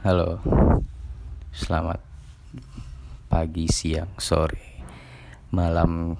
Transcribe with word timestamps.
Halo, 0.00 0.40
selamat 1.52 2.00
pagi, 3.28 3.68
siang, 3.68 4.08
sore, 4.16 4.80
malam, 5.52 6.16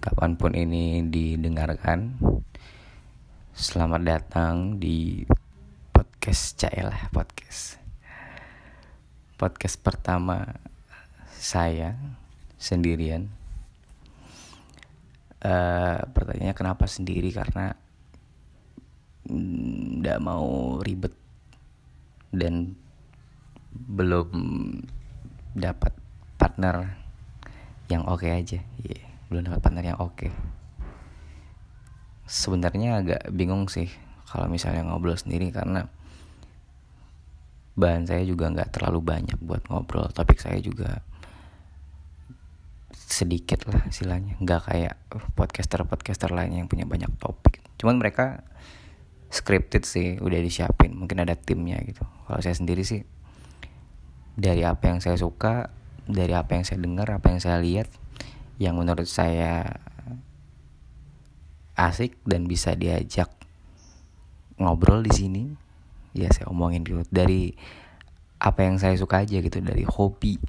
kapan 0.00 0.32
pun 0.40 0.56
ini 0.56 1.04
didengarkan. 1.04 2.16
Selamat 3.52 4.00
datang 4.00 4.80
di 4.80 5.28
podcast 5.92 6.56
Caelah 6.56 7.12
Podcast. 7.12 7.76
Podcast 9.36 9.76
pertama 9.84 10.56
saya 11.36 12.00
sendirian. 12.56 13.28
Uh, 15.44 16.00
pertanyaannya 16.16 16.56
kenapa 16.56 16.88
sendiri 16.88 17.28
karena 17.28 17.76
tidak 19.28 20.16
mau 20.24 20.80
ribet 20.80 21.12
dan 22.32 22.85
belum 23.76 24.28
dapat 25.56 25.92
partner 26.40 26.96
yang 27.92 28.08
oke 28.08 28.24
okay 28.24 28.36
aja. 28.36 28.60
Yeah, 28.80 29.04
belum 29.28 29.52
dapat 29.52 29.60
partner 29.60 29.84
yang 29.84 30.00
oke. 30.00 30.16
Okay. 30.16 30.32
sebenarnya 32.26 32.98
agak 32.98 33.22
bingung 33.30 33.70
sih 33.70 33.86
kalau 34.26 34.50
misalnya 34.50 34.82
ngobrol 34.82 35.14
sendiri 35.14 35.54
karena 35.54 35.86
bahan 37.78 38.02
saya 38.02 38.26
juga 38.26 38.50
nggak 38.50 38.74
terlalu 38.74 38.98
banyak 39.04 39.38
buat 39.38 39.62
ngobrol. 39.70 40.10
Topik 40.10 40.42
saya 40.42 40.58
juga 40.58 41.04
sedikit 42.90 43.68
lah 43.70 43.86
istilahnya. 43.86 44.34
Nggak 44.42 44.60
kayak 44.66 44.94
podcaster 45.38 45.84
podcaster 45.86 46.34
lain 46.34 46.56
yang 46.56 46.66
punya 46.66 46.88
banyak 46.88 47.12
topik. 47.22 47.62
Cuman 47.78 48.02
mereka 48.02 48.42
scripted 49.30 49.86
sih 49.86 50.18
udah 50.18 50.40
disiapin. 50.42 50.96
Mungkin 50.96 51.22
ada 51.22 51.38
timnya 51.38 51.78
gitu. 51.86 52.02
Kalau 52.02 52.40
saya 52.42 52.56
sendiri 52.56 52.82
sih 52.82 53.06
dari 54.36 54.62
apa 54.68 54.92
yang 54.92 55.00
saya 55.00 55.16
suka 55.16 55.72
dari 56.06 56.36
apa 56.36 56.54
yang 56.54 56.64
saya 56.68 56.78
dengar 56.78 57.08
apa 57.08 57.32
yang 57.32 57.40
saya 57.40 57.58
lihat 57.58 57.88
yang 58.60 58.76
menurut 58.76 59.08
saya 59.08 59.80
asik 61.76 62.16
dan 62.24 62.44
bisa 62.48 62.72
diajak 62.76 63.28
ngobrol 64.56 65.04
di 65.04 65.12
sini 65.12 65.44
ya 66.16 66.28
saya 66.32 66.48
omongin 66.48 66.84
dulu. 66.84 67.04
Dari 67.08 67.52
apa 68.40 68.64
yang 68.64 68.76
saya 68.80 68.96
suka 68.96 69.24
aja 69.24 69.40
gitu 69.40 69.60
dari 69.60 69.84
hobi 69.84 70.40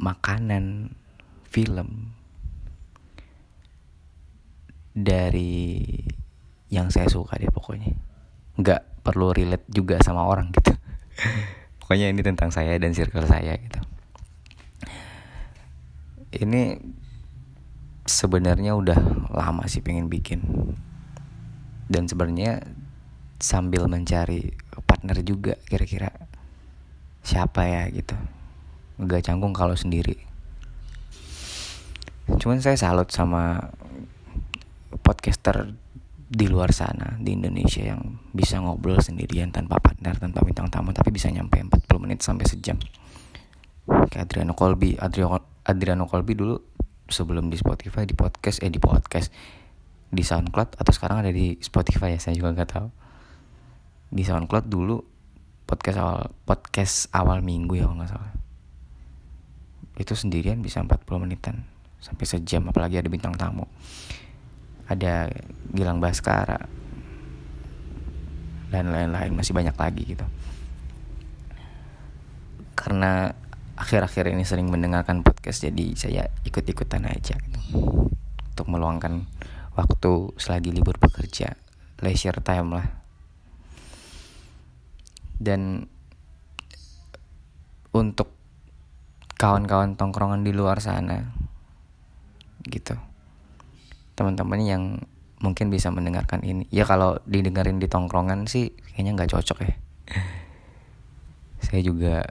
makanan 0.00 0.96
film 1.44 2.16
dari 4.96 5.84
yang 6.72 6.88
saya 6.88 7.08
suka 7.08 7.36
deh 7.36 7.52
pokoknya. 7.52 7.92
Nggak 8.56 9.04
perlu 9.04 9.32
relate 9.32 9.68
juga 9.68 10.00
sama 10.00 10.24
orang 10.24 10.52
gitu 10.56 10.72
pokoknya 11.82 12.12
ini 12.12 12.22
tentang 12.22 12.54
saya 12.54 12.78
dan 12.78 12.94
circle 12.94 13.26
saya 13.26 13.58
gitu. 13.58 13.80
Ini 16.30 16.78
sebenarnya 18.06 18.78
udah 18.78 19.30
lama 19.34 19.66
sih 19.66 19.82
pengen 19.82 20.06
bikin. 20.06 20.42
Dan 21.90 22.06
sebenarnya 22.06 22.62
sambil 23.42 23.90
mencari 23.90 24.54
partner 24.86 25.18
juga 25.26 25.58
kira-kira 25.66 26.14
siapa 27.26 27.66
ya 27.66 27.90
gitu. 27.90 28.14
Nggak 29.00 29.26
canggung 29.26 29.56
kalau 29.56 29.74
sendiri. 29.74 30.18
Cuman 32.38 32.62
saya 32.62 32.78
salut 32.78 33.10
sama 33.10 33.74
podcaster 35.02 35.74
di 36.30 36.46
luar 36.46 36.70
sana 36.70 37.18
di 37.18 37.34
Indonesia 37.34 37.82
yang 37.82 38.22
bisa 38.30 38.62
ngobrol 38.62 39.02
sendirian 39.02 39.50
tanpa 39.50 39.82
partner 39.82 40.14
tanpa 40.14 40.46
bintang 40.46 40.70
tamu 40.70 40.94
tapi 40.94 41.10
bisa 41.10 41.26
nyampe 41.26 41.58
40 41.58 41.90
menit 42.06 42.22
sampai 42.22 42.46
sejam. 42.46 42.78
Kayak 43.90 44.30
Adriano 44.30 44.54
Colby 44.54 44.94
Adriano, 44.94 45.42
Adriano 45.66 46.06
Colby 46.06 46.38
dulu 46.38 46.54
sebelum 47.10 47.50
di 47.50 47.58
Spotify 47.58 48.06
di 48.06 48.14
podcast 48.14 48.62
eh 48.62 48.70
di 48.70 48.78
podcast 48.78 49.34
di 50.06 50.22
SoundCloud 50.22 50.78
atau 50.78 50.92
sekarang 50.94 51.26
ada 51.26 51.34
di 51.34 51.58
Spotify 51.58 52.14
ya 52.14 52.22
saya 52.22 52.38
juga 52.38 52.54
nggak 52.54 52.70
tahu. 52.78 52.88
Di 54.14 54.22
SoundCloud 54.22 54.66
dulu 54.70 55.02
podcast 55.66 55.98
awal 55.98 56.30
podcast 56.46 56.94
awal 57.10 57.42
minggu 57.42 57.74
ya 57.74 57.90
kalau 57.90 57.98
nggak 57.98 58.10
salah. 58.14 58.32
Itu 59.98 60.14
sendirian 60.14 60.62
bisa 60.62 60.78
40 60.78 60.94
menitan 61.26 61.66
sampai 61.98 62.22
sejam 62.22 62.70
apalagi 62.70 63.02
ada 63.02 63.10
bintang 63.10 63.34
tamu 63.34 63.66
ada 64.90 65.30
Gilang 65.70 66.02
Baskara. 66.02 66.58
Dan 68.70 68.90
lain-lain 68.90 69.34
masih 69.34 69.54
banyak 69.54 69.74
lagi 69.78 70.02
gitu. 70.02 70.26
Karena 72.74 73.30
akhir-akhir 73.78 74.34
ini 74.34 74.42
sering 74.42 74.66
mendengarkan 74.66 75.22
podcast 75.22 75.62
jadi 75.62 75.86
saya 75.94 76.22
ikut-ikutan 76.42 77.06
aja 77.06 77.38
gitu. 77.38 77.60
Untuk 78.50 78.66
meluangkan 78.66 79.30
waktu 79.78 80.34
selagi 80.34 80.74
libur 80.74 80.98
bekerja. 80.98 81.54
Leisure 82.02 82.42
time 82.42 82.74
lah. 82.74 82.88
Dan 85.38 85.86
untuk 87.90 88.30
kawan-kawan 89.40 89.96
tongkrongan 89.96 90.44
di 90.44 90.52
luar 90.52 90.78
sana 90.84 91.32
gitu 92.60 93.09
teman-teman 94.20 94.60
yang 94.60 94.82
mungkin 95.40 95.72
bisa 95.72 95.88
mendengarkan 95.88 96.44
ini. 96.44 96.68
Ya 96.68 96.84
kalau 96.84 97.16
didengarin 97.24 97.80
di 97.80 97.88
tongkrongan 97.88 98.44
sih 98.44 98.76
kayaknya 98.92 99.16
nggak 99.16 99.32
cocok 99.32 99.58
ya. 99.64 99.72
Saya 101.64 101.80
juga 101.80 102.28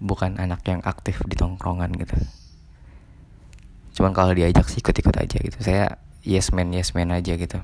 bukan 0.00 0.40
anak 0.40 0.64
yang 0.64 0.80
aktif 0.88 1.20
di 1.28 1.36
tongkrongan 1.36 1.92
gitu. 2.00 2.16
Cuman 4.00 4.16
kalau 4.16 4.32
diajak 4.32 4.64
sih 4.72 4.80
ikut-ikut 4.80 5.12
aja 5.12 5.36
gitu. 5.36 5.60
Saya 5.60 6.00
yes 6.24 6.48
man 6.56 6.72
yes 6.72 6.96
man 6.96 7.12
aja 7.12 7.36
gitu. 7.36 7.60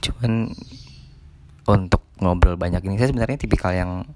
Cuman 0.00 0.56
untuk 1.68 2.00
ngobrol 2.16 2.56
banyak 2.56 2.80
ini 2.88 2.96
saya 2.96 3.12
sebenarnya 3.12 3.36
tipikal 3.36 3.76
yang 3.76 4.08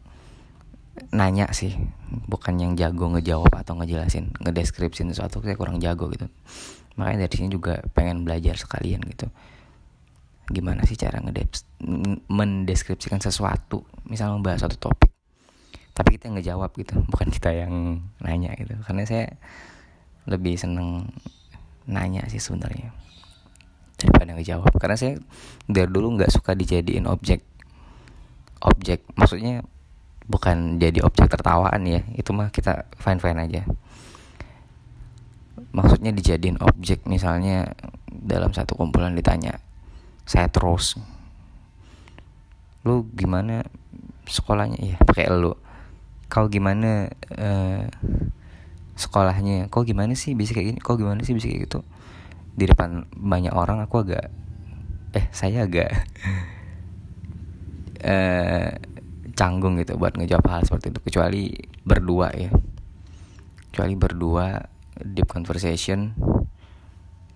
nanya 1.13 1.53
sih. 1.53 1.77
Bukan 2.09 2.57
yang 2.57 2.73
jago 2.81 3.13
ngejawab 3.13 3.53
atau 3.53 3.77
ngejelasin 3.77 4.33
ngedeskripsin 4.41 5.13
sesuatu 5.13 5.45
saya 5.45 5.61
kurang 5.61 5.77
jago 5.85 6.09
gitu 6.09 6.33
makanya 6.97 7.29
dari 7.29 7.35
sini 7.37 7.49
juga 7.53 7.81
pengen 7.93 8.25
belajar 8.25 8.57
sekalian 8.57 9.05
gitu. 9.09 9.29
Gimana 10.49 10.85
sih 10.89 10.97
cara 10.97 11.21
mendeskripsikan 12.31 13.21
sesuatu? 13.21 13.85
Misalnya 14.09 14.39
membahas 14.39 14.65
satu 14.65 14.91
topik 14.91 15.17
tapi 15.97 16.21
kita 16.21 16.29
ngejawab 16.29 16.77
gitu. 16.77 17.01
Bukan 17.13 17.33
kita 17.33 17.57
yang 17.57 18.05
nanya 18.21 18.53
gitu. 18.61 18.77
Karena 18.85 19.09
saya 19.09 19.33
lebih 20.29 20.61
seneng 20.61 21.09
nanya 21.89 22.29
sih 22.29 22.37
sebenarnya 22.37 22.93
daripada 23.97 24.37
ngejawab. 24.37 24.77
Karena 24.77 25.01
saya 25.01 25.17
dari 25.65 25.89
dulu 25.89 26.21
nggak 26.21 26.29
suka 26.29 26.53
dijadiin 26.53 27.09
objek 27.09 27.41
objek 28.57 29.05
maksudnya 29.17 29.65
bukan 30.29 30.77
jadi 30.77 31.01
objek 31.01 31.33
tertawaan 31.33 31.81
ya. 31.89 32.05
Itu 32.13 32.37
mah 32.37 32.53
kita 32.53 32.93
fine 33.01 33.21
fine 33.25 33.41
aja 33.41 33.65
maksudnya 35.77 36.09
dijadiin 36.17 36.57
objek 36.65 37.05
misalnya 37.05 37.77
dalam 38.09 38.57
satu 38.57 38.73
kumpulan 38.81 39.13
ditanya 39.13 39.61
saya 40.25 40.49
terus. 40.49 40.97
Lu 42.83 43.07
gimana 43.13 43.63
sekolahnya? 44.27 44.81
Ya 44.81 44.97
pakai 45.05 45.29
lu. 45.29 45.55
Kau 46.27 46.51
gimana 46.51 47.13
uh, 47.39 47.87
sekolahnya? 48.99 49.71
Kau 49.71 49.87
gimana 49.87 50.17
sih 50.19 50.35
bisa 50.35 50.57
kayak 50.57 50.75
gini? 50.75 50.79
Kau 50.83 50.99
gimana 50.99 51.23
sih 51.23 51.37
bisa 51.37 51.47
kayak 51.47 51.71
gitu? 51.71 51.81
Di 52.59 52.67
depan 52.67 53.07
banyak 53.15 53.55
orang 53.55 53.85
aku 53.85 54.03
agak 54.03 54.33
eh 55.15 55.31
saya 55.31 55.69
agak 55.71 55.93
uh, 58.03 58.71
canggung 59.39 59.79
gitu 59.79 59.95
buat 59.95 60.19
ngejawab 60.19 60.47
hal 60.51 60.63
seperti 60.67 60.91
itu. 60.91 61.01
Kecuali 61.07 61.43
berdua 61.87 62.35
ya. 62.35 62.51
Kecuali 63.71 63.95
berdua 63.95 64.76
deep 65.03 65.29
conversation 65.29 66.17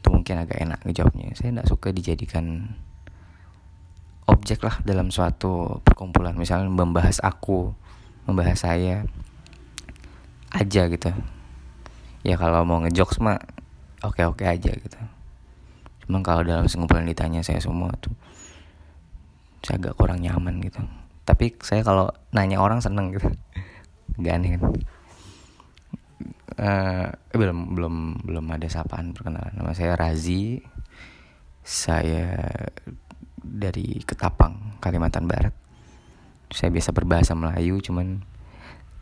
itu 0.01 0.09
mungkin 0.09 0.41
agak 0.41 0.57
enak 0.57 0.81
ngejawabnya. 0.85 1.37
Saya 1.37 1.53
tidak 1.53 1.69
suka 1.69 1.93
dijadikan 1.93 2.73
objek 4.25 4.65
lah 4.65 4.81
dalam 4.87 5.13
suatu 5.13 5.85
perkumpulan. 5.85 6.33
Misalnya 6.33 6.73
membahas 6.73 7.21
aku 7.21 7.77
membahas 8.25 8.65
saya 8.65 9.05
aja 10.57 10.89
gitu. 10.89 11.13
Ya 12.25 12.41
kalau 12.41 12.65
mau 12.65 12.81
ngejokes 12.81 13.21
mah 13.21 13.41
oke 14.01 14.25
oke 14.25 14.45
aja 14.49 14.73
gitu. 14.73 15.01
Cuman 16.09 16.25
kalau 16.25 16.41
dalam 16.43 16.65
sekumpulan 16.65 17.05
ditanya 17.05 17.45
saya 17.45 17.61
semua 17.61 17.93
tuh 18.01 18.17
saya 19.61 19.77
agak 19.77 20.01
kurang 20.01 20.25
nyaman 20.25 20.65
gitu. 20.65 20.81
Tapi 21.29 21.61
saya 21.61 21.85
kalau 21.85 22.09
nanya 22.33 22.57
orang 22.65 22.81
seneng 22.81 23.13
gitu. 23.13 23.29
Gak 24.25 24.41
aneh 24.41 24.57
kan 24.57 24.65
uh, 26.59 27.09
belum 27.33 27.77
belum 27.77 27.95
belum 28.27 28.47
ada 28.53 28.69
sapaan 28.69 29.13
perkenalan. 29.17 29.55
Nama 29.57 29.73
saya 29.73 29.95
Razi. 29.97 30.61
Saya 31.61 32.41
dari 33.41 34.01
Ketapang 34.03 34.81
Kalimantan 34.81 35.29
Barat. 35.29 35.53
Saya 36.51 36.73
bisa 36.73 36.91
berbahasa 36.91 37.37
Melayu 37.37 37.79
cuman 37.79 38.25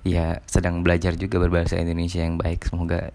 ya 0.04 0.40
sedang 0.44 0.82
belajar 0.84 1.16
juga 1.16 1.38
berbahasa 1.40 1.78
Indonesia 1.80 2.20
yang 2.20 2.36
baik. 2.36 2.66
Semoga 2.66 3.14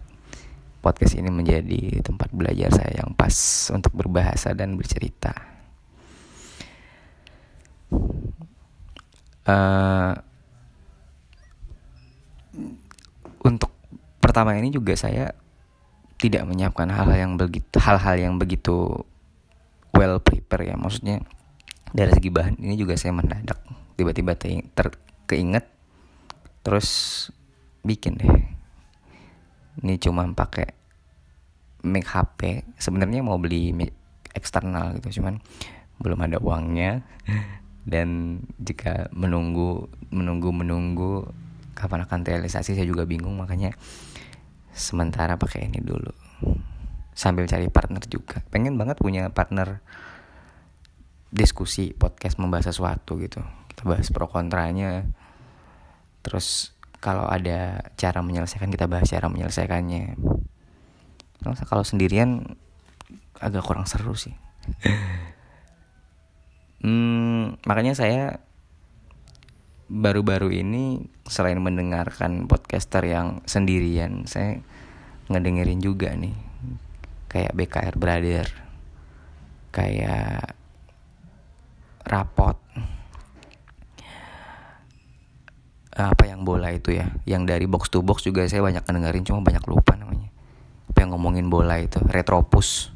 podcast 0.84 1.16
ini 1.16 1.32
menjadi 1.32 2.04
tempat 2.04 2.30
belajar 2.36 2.70
saya 2.76 3.04
yang 3.04 3.16
pas 3.16 3.36
untuk 3.72 3.94
berbahasa 3.96 4.52
dan 4.52 4.76
bercerita. 4.76 5.32
Uh, 9.44 10.16
untuk 13.44 13.73
pertama 14.34 14.58
ini 14.58 14.74
juga 14.74 14.98
saya 14.98 15.30
tidak 16.18 16.50
menyiapkan 16.50 16.90
hal-hal 16.90 17.14
yang 17.14 17.34
begitu 17.38 17.78
hal-hal 17.78 18.18
yang 18.18 18.42
begitu 18.42 19.06
well 19.94 20.18
prepare 20.18 20.74
ya. 20.74 20.74
Maksudnya 20.74 21.22
dari 21.94 22.10
segi 22.10 22.34
bahan 22.34 22.58
ini 22.58 22.74
juga 22.74 22.98
saya 22.98 23.14
mendadak. 23.14 23.62
Tiba-tiba 23.94 24.34
ter 24.34 24.90
keinget 25.30 25.70
terus 26.66 26.90
bikin 27.86 28.18
deh. 28.18 28.34
Ini 29.86 30.02
cuma 30.02 30.26
pakai 30.34 30.74
mic 31.86 32.10
HP 32.10 32.66
sebenarnya 32.82 33.22
mau 33.22 33.38
beli 33.38 33.70
mic 33.70 33.94
eksternal 34.34 34.98
gitu 34.98 35.22
cuman 35.22 35.46
belum 36.02 36.26
ada 36.26 36.42
uangnya. 36.42 37.06
Dan 37.86 38.42
jika 38.58 39.14
menunggu 39.14 39.94
menunggu 40.10 40.50
menunggu 40.50 41.30
kapan 41.78 42.10
akan 42.10 42.26
realisasi 42.26 42.74
saya 42.74 42.90
juga 42.90 43.06
bingung. 43.06 43.38
Makanya 43.38 43.78
sementara 44.74 45.38
pakai 45.38 45.70
ini 45.70 45.80
dulu. 45.80 46.12
Sambil 47.14 47.46
cari 47.46 47.70
partner 47.70 48.04
juga. 48.10 48.42
Pengen 48.50 48.76
banget 48.76 48.98
punya 48.98 49.30
partner 49.30 49.80
diskusi 51.34 51.94
podcast 51.94 52.42
membahas 52.42 52.74
sesuatu 52.74 53.18
gitu. 53.22 53.42
Kita 53.70 53.86
bahas 53.86 54.10
pro 54.10 54.26
kontranya. 54.28 55.06
Terus 56.26 56.74
kalau 56.98 57.30
ada 57.30 57.86
cara 57.96 58.20
menyelesaikan 58.26 58.74
kita 58.74 58.90
bahas 58.90 59.10
cara 59.10 59.30
menyelesaikannya. 59.30 60.18
Kalau 61.70 61.84
sendirian 61.86 62.58
agak 63.38 63.64
kurang 63.64 63.86
seru 63.86 64.18
sih. 64.18 64.34
Hmm, 66.84 67.56
makanya 67.64 67.96
saya 67.96 68.44
baru-baru 69.94 70.50
ini 70.50 71.06
selain 71.30 71.62
mendengarkan 71.62 72.50
podcaster 72.50 73.06
yang 73.06 73.46
sendirian 73.46 74.26
saya 74.26 74.58
ngedengerin 75.30 75.86
juga 75.86 76.18
nih 76.18 76.34
kayak 77.30 77.54
BKR 77.54 77.96
Brother 78.02 78.48
kayak 79.70 80.58
rapot. 82.10 82.58
Apa 85.94 86.26
yang 86.26 86.42
bola 86.42 86.74
itu 86.74 86.98
ya? 86.98 87.14
Yang 87.30 87.44
dari 87.54 87.66
box 87.70 87.94
to 87.94 88.02
box 88.02 88.26
juga 88.26 88.50
saya 88.50 88.66
banyak 88.66 88.82
ngedengerin 88.82 89.30
cuma 89.30 89.46
banyak 89.46 89.62
lupa 89.70 89.94
namanya. 89.94 90.34
Apa 90.90 91.06
yang 91.06 91.14
ngomongin 91.14 91.54
bola 91.54 91.78
itu? 91.78 92.02
Retropus 92.02 92.90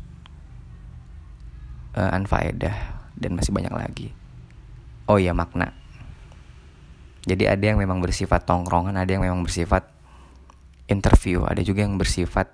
uh, 1.94 2.10
anfaedah 2.10 2.74
dan 3.14 3.38
masih 3.38 3.54
banyak 3.54 3.74
lagi. 3.74 4.10
Oh 5.06 5.22
iya 5.22 5.38
makna 5.38 5.87
jadi 7.28 7.60
ada 7.60 7.64
yang 7.76 7.78
memang 7.84 8.00
bersifat 8.00 8.48
tongkrongan, 8.48 8.96
ada 8.96 9.12
yang 9.12 9.20
memang 9.20 9.44
bersifat 9.44 9.84
interview, 10.88 11.44
ada 11.44 11.60
juga 11.60 11.84
yang 11.84 12.00
bersifat 12.00 12.48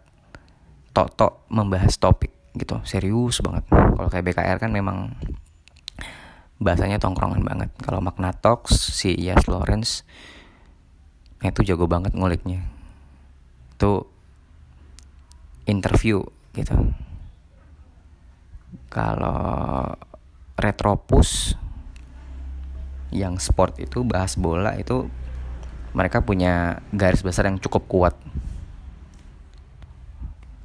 tok-tok 0.98 1.46
membahas 1.54 1.94
topik 2.02 2.34
gitu, 2.58 2.82
serius 2.82 3.38
banget. 3.46 3.70
Kalau 3.70 4.10
kayak 4.10 4.26
BKR 4.34 4.58
kan 4.58 4.74
memang 4.74 5.14
bahasanya 6.58 6.98
tongkrongan 6.98 7.46
banget. 7.46 7.70
Kalau 7.86 8.02
Magna 8.02 8.34
Talks 8.34 8.74
si 8.74 9.14
Yas 9.14 9.46
Lawrence 9.46 10.02
itu 11.46 11.62
jago 11.62 11.86
banget 11.86 12.18
nguliknya. 12.18 12.66
Itu 13.78 14.10
interview 15.70 16.26
gitu. 16.58 16.74
Kalau 18.90 19.94
Retropus 20.58 21.58
yang 23.14 23.38
sport 23.38 23.78
itu 23.78 24.02
bahas 24.02 24.34
bola 24.36 24.74
itu 24.76 25.08
mereka 25.94 26.26
punya 26.26 26.82
garis 26.90 27.22
besar 27.22 27.46
yang 27.46 27.62
cukup 27.62 27.86
kuat. 27.86 28.16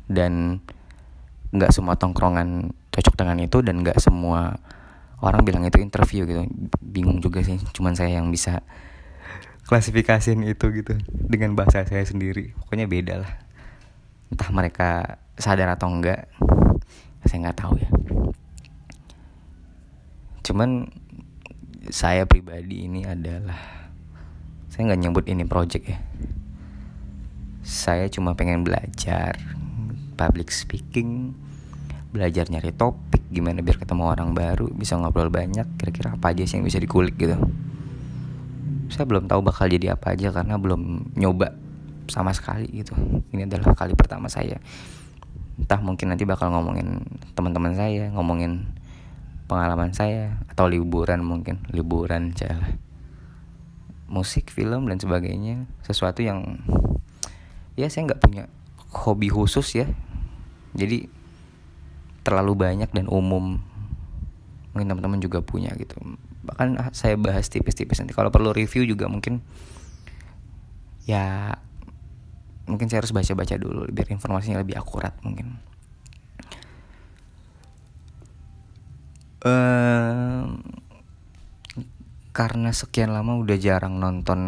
Dan 0.09 0.65
nggak 1.53 1.73
semua 1.73 2.01
tongkrongan 2.01 2.73
cocok 2.89 3.15
dengan 3.15 3.37
itu 3.45 3.61
dan 3.61 3.85
nggak 3.85 4.01
semua 4.01 4.57
orang 5.21 5.45
bilang 5.45 5.63
itu 5.69 5.79
interview 5.85 6.25
gitu. 6.25 6.49
Bingung 6.81 7.21
juga 7.21 7.45
sih 7.45 7.61
cuman 7.77 7.93
saya 7.93 8.17
yang 8.17 8.33
bisa 8.33 8.65
klasifikasiin 9.69 10.49
itu 10.49 10.73
gitu 10.73 10.97
dengan 11.13 11.53
bahasa 11.53 11.85
saya 11.85 12.05
sendiri. 12.09 12.57
Pokoknya 12.65 12.89
beda 12.89 13.15
lah. 13.21 13.33
Entah 14.33 14.49
mereka 14.49 15.21
sadar 15.37 15.77
atau 15.77 15.93
enggak 15.93 16.33
saya 17.29 17.39
nggak 17.45 17.59
tahu 17.61 17.75
ya. 17.77 17.91
Cuman 20.49 20.89
saya 21.89 22.29
pribadi 22.29 22.85
ini 22.85 23.05
adalah 23.09 23.57
saya 24.69 24.93
nggak 24.93 25.01
nyebut 25.01 25.25
ini 25.29 25.45
project 25.49 25.85
ya. 25.89 25.99
Saya 27.65 28.09
cuma 28.09 28.33
pengen 28.37 28.65
belajar 28.65 29.37
public 30.17 30.53
speaking 30.53 31.33
belajar 32.09 32.49
nyari 32.49 32.73
topik 32.73 33.21
gimana 33.29 33.61
biar 33.61 33.77
ketemu 33.77 34.09
orang 34.09 34.33
baru 34.33 34.73
bisa 34.73 34.97
ngobrol 34.97 35.29
banyak 35.29 35.69
kira-kira 35.77 36.17
apa 36.17 36.33
aja 36.33 36.49
sih 36.49 36.57
yang 36.57 36.65
bisa 36.65 36.81
dikulik 36.81 37.17
gitu. 37.21 37.37
Saya 38.89 39.05
belum 39.05 39.29
tahu 39.29 39.45
bakal 39.45 39.69
jadi 39.69 39.93
apa 39.93 40.17
aja 40.17 40.33
karena 40.33 40.57
belum 40.57 41.13
nyoba 41.13 41.53
sama 42.09 42.33
sekali 42.33 42.73
gitu. 42.73 42.97
Ini 43.37 43.45
adalah 43.45 43.77
kali 43.77 43.93
pertama 43.93 44.33
saya. 44.33 44.57
Entah 45.61 45.81
mungkin 45.85 46.09
nanti 46.09 46.25
bakal 46.25 46.49
ngomongin 46.49 47.05
teman-teman 47.37 47.77
saya 47.77 48.09
ngomongin 48.17 48.65
pengalaman 49.49 49.97
saya 49.97 50.39
atau 50.53 50.69
liburan 50.69 51.25
mungkin 51.25 51.65
liburan 51.73 52.37
jalan. 52.37 52.77
Musik 54.09 54.53
film 54.53 54.89
dan 54.89 55.01
sebagainya 55.01 55.69
sesuatu 55.85 56.21
yang 56.21 56.61
ya 57.77 57.89
saya 57.89 58.13
nggak 58.13 58.21
punya 58.21 58.45
hobi 58.93 59.33
khusus 59.33 59.73
ya. 59.73 59.89
Jadi 60.77 61.09
terlalu 62.23 62.53
banyak 62.55 62.93
dan 62.93 63.09
umum 63.09 63.57
mungkin 64.77 64.89
teman-teman 64.95 65.21
juga 65.25 65.41
punya 65.41 65.73
gitu. 65.81 65.97
Bahkan 66.45 66.93
saya 66.93 67.17
bahas 67.17 67.49
tipis-tipis 67.49 67.99
nanti. 68.01 68.13
Kalau 68.13 68.29
perlu 68.29 68.53
review 68.53 68.85
juga 68.85 69.09
mungkin 69.09 69.41
ya 71.09 71.57
mungkin 72.69 72.93
saya 72.93 73.01
harus 73.01 73.17
baca-baca 73.17 73.57
dulu 73.57 73.89
biar 73.89 74.13
informasinya 74.13 74.61
lebih 74.61 74.77
akurat 74.77 75.17
mungkin 75.25 75.57
karena 82.35 82.71
sekian 82.75 83.15
lama 83.15 83.39
udah 83.39 83.59
jarang 83.59 84.03
nonton 84.03 84.41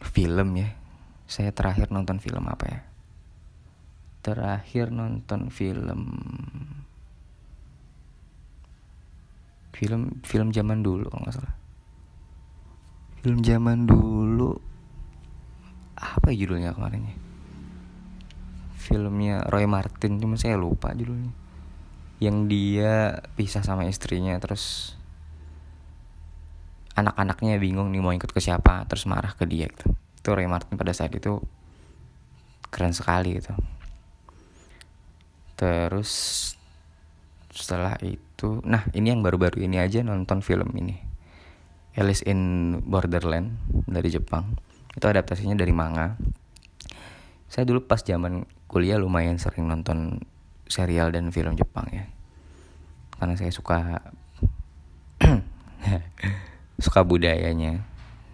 film 0.00 0.48
ya. 0.56 0.72
Saya 1.28 1.52
terakhir 1.52 1.88
nonton 1.92 2.20
film 2.20 2.44
apa 2.48 2.64
ya? 2.68 2.80
Terakhir 4.22 4.92
nonton 4.92 5.48
film 5.52 6.00
film 9.72 10.20
film 10.22 10.48
zaman 10.52 10.84
dulu 10.84 11.08
kalau 11.08 11.24
nggak 11.24 11.36
salah. 11.36 11.56
Film 13.24 13.40
zaman 13.44 13.88
dulu 13.88 14.56
apa 15.96 16.32
ya 16.32 16.36
judulnya 16.44 16.76
kemarinnya? 16.76 17.16
Filmnya 18.76 19.46
Roy 19.46 19.64
Martin 19.64 20.18
cuma 20.18 20.34
saya 20.34 20.58
lupa 20.58 20.90
judulnya 20.92 21.41
yang 22.22 22.46
dia 22.46 23.18
pisah 23.34 23.66
sama 23.66 23.90
istrinya 23.90 24.38
terus 24.38 24.94
anak-anaknya 26.94 27.58
bingung 27.58 27.90
nih 27.90 27.98
mau 27.98 28.14
ikut 28.14 28.30
ke 28.30 28.38
siapa 28.38 28.86
terus 28.86 29.10
marah 29.10 29.34
ke 29.34 29.42
dia 29.42 29.66
gitu. 29.66 29.90
Itu 30.22 30.38
Ray 30.38 30.46
Martin 30.46 30.78
pada 30.78 30.94
saat 30.94 31.10
itu 31.18 31.42
keren 32.70 32.94
sekali 32.94 33.42
gitu. 33.42 33.50
Terus 35.58 36.10
setelah 37.50 37.98
itu 38.06 38.62
nah 38.62 38.86
ini 38.94 39.10
yang 39.10 39.20
baru-baru 39.26 39.66
ini 39.66 39.82
aja 39.82 40.06
nonton 40.06 40.46
film 40.46 40.70
ini. 40.78 40.94
Alice 41.98 42.22
in 42.22 42.78
Borderland 42.86 43.58
dari 43.90 44.14
Jepang. 44.14 44.54
Itu 44.94 45.10
adaptasinya 45.10 45.58
dari 45.58 45.74
manga. 45.74 46.14
Saya 47.50 47.66
dulu 47.66 47.84
pas 47.84 48.00
zaman 48.00 48.46
kuliah 48.70 48.96
lumayan 48.96 49.36
sering 49.36 49.68
nonton 49.68 50.22
serial 50.72 51.12
dan 51.12 51.28
film 51.28 51.52
Jepang 51.52 51.84
ya. 51.92 52.08
Karena 53.20 53.36
saya 53.36 53.52
suka 53.52 54.00
suka 56.84 57.00
budayanya. 57.04 57.84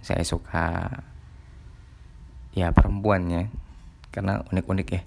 Saya 0.07 0.23
suka 0.23 0.87
ya 2.55 2.71
perempuannya. 2.71 3.51
Karena 4.15 4.47
unik-unik 4.55 4.89
ya. 4.95 5.03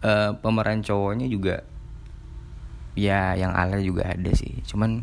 Uh, 0.00 0.30
pemeran 0.40 0.80
cowoknya 0.80 1.28
juga 1.28 1.60
ya 2.98 3.38
yang 3.38 3.54
ala 3.54 3.78
juga 3.78 4.10
ada 4.10 4.34
sih. 4.34 4.58
Cuman 4.66 4.98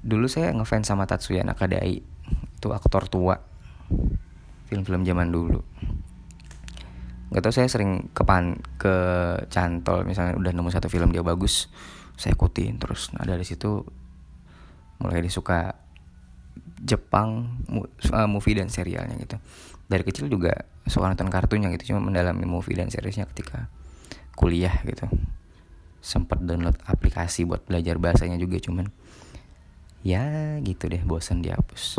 dulu 0.00 0.24
saya 0.32 0.56
ngefans 0.56 0.88
sama 0.88 1.04
Tatsuya 1.04 1.44
Nakadai. 1.44 2.00
Itu 2.56 2.72
aktor 2.72 3.12
tua. 3.12 3.36
Film-film 4.72 5.04
zaman 5.04 5.28
dulu 5.30 5.60
nggak 7.26 7.42
tau 7.42 7.54
saya 7.54 7.66
sering 7.66 8.10
kepan 8.14 8.62
ke 8.78 8.94
cantol 9.50 10.06
misalnya 10.06 10.38
udah 10.38 10.52
nemu 10.54 10.70
satu 10.70 10.86
film 10.86 11.10
dia 11.10 11.26
bagus 11.26 11.66
saya 12.16 12.32
ikutin 12.32 12.80
terus. 12.80 13.12
Nah 13.12 13.26
dari 13.28 13.44
situ 13.44 13.84
mulai 15.02 15.20
disuka 15.20 15.76
Jepang 16.80 17.60
uh, 17.68 18.28
movie 18.28 18.56
dan 18.56 18.72
serialnya 18.72 19.16
gitu. 19.20 19.36
Dari 19.86 20.02
kecil 20.02 20.30
juga 20.32 20.66
suka 20.86 21.12
nonton 21.12 21.28
kartunya 21.28 21.68
gitu 21.76 21.94
cuma 21.94 22.00
mendalami 22.04 22.46
movie 22.48 22.78
dan 22.78 22.88
seriesnya 22.88 23.28
ketika 23.28 23.68
kuliah 24.38 24.72
gitu. 24.88 25.10
Sempat 26.00 26.40
download 26.46 26.78
aplikasi 26.86 27.44
buat 27.44 27.66
belajar 27.66 27.98
bahasanya 27.98 28.38
juga 28.40 28.62
cuman 28.62 28.88
ya 30.06 30.56
gitu 30.62 30.86
deh 30.86 31.02
bosan 31.02 31.42
dihapus. 31.42 31.98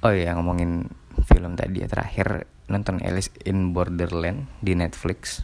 Oh 0.00 0.12
iya 0.16 0.32
ngomongin 0.32 0.88
film 1.28 1.60
tadi 1.60 1.84
ya 1.84 1.88
terakhir 1.90 2.48
nonton 2.70 3.02
Alice 3.02 3.34
in 3.42 3.74
Borderland 3.74 4.46
di 4.62 4.78
Netflix. 4.78 5.42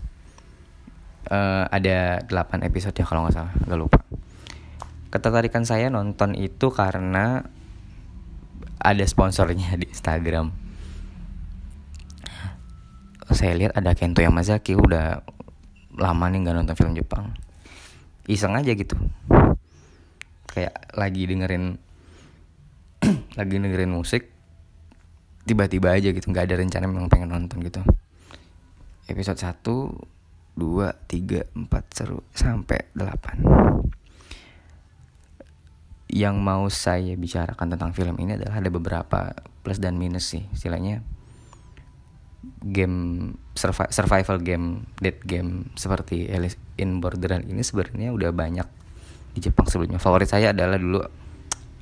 Uh, 1.27 1.67
ada 1.75 2.23
8 2.23 2.63
episode 2.63 2.95
ya 2.95 3.03
kalau 3.03 3.27
nggak 3.27 3.35
salah 3.35 3.53
nggak 3.67 3.81
lupa. 3.83 3.99
Ketertarikan 5.11 5.67
saya 5.67 5.91
nonton 5.91 6.39
itu 6.39 6.71
karena 6.71 7.43
ada 8.79 9.05
sponsornya 9.05 9.75
di 9.75 9.91
Instagram. 9.91 10.55
Saya 13.35 13.59
lihat 13.59 13.75
ada 13.75 13.91
Kento 13.99 14.23
Yamazaki 14.23 14.79
udah 14.79 15.27
lama 15.99 16.25
nih 16.31 16.47
nggak 16.47 16.57
nonton 16.63 16.79
film 16.79 16.95
Jepang. 16.95 17.35
Iseng 18.31 18.55
aja 18.55 18.71
gitu. 18.71 18.95
Kayak 20.47 20.95
lagi 20.95 21.27
dengerin 21.27 21.75
lagi 23.39 23.55
dengerin 23.59 23.91
musik 23.91 24.36
tiba-tiba 25.47 25.95
aja 25.95 26.11
gitu 26.11 26.27
nggak 26.27 26.51
ada 26.51 26.59
rencana 26.59 26.91
memang 26.91 27.07
pengen 27.07 27.31
nonton 27.31 27.63
gitu. 27.63 27.81
Episode 29.07 29.39
1 29.39 29.63
2 30.59 30.91
3 31.07 31.55
4 31.55 31.95
seru 31.95 32.27
sampai 32.35 32.91
8 32.99 33.77
yang 36.11 36.39
mau 36.43 36.67
saya 36.71 37.15
bicarakan 37.19 37.77
tentang 37.77 37.91
film 37.95 38.17
ini 38.19 38.35
adalah 38.39 38.59
ada 38.59 38.71
beberapa 38.71 39.35
plus 39.63 39.79
dan 39.79 39.99
minus 39.99 40.33
sih. 40.33 40.43
Istilahnya 40.51 41.03
game 42.63 43.35
survival 43.91 44.39
game 44.43 44.87
dead 45.03 45.19
game 45.27 45.71
seperti 45.75 46.31
Alice 46.31 46.59
in 46.79 47.03
Borderland 47.03 47.47
ini 47.51 47.63
sebenarnya 47.63 48.15
udah 48.15 48.31
banyak 48.31 48.67
di 49.35 49.45
Jepang 49.45 49.67
sebelumnya. 49.69 50.03
Favorit 50.03 50.31
saya 50.31 50.51
adalah 50.51 50.79
dulu 50.79 51.03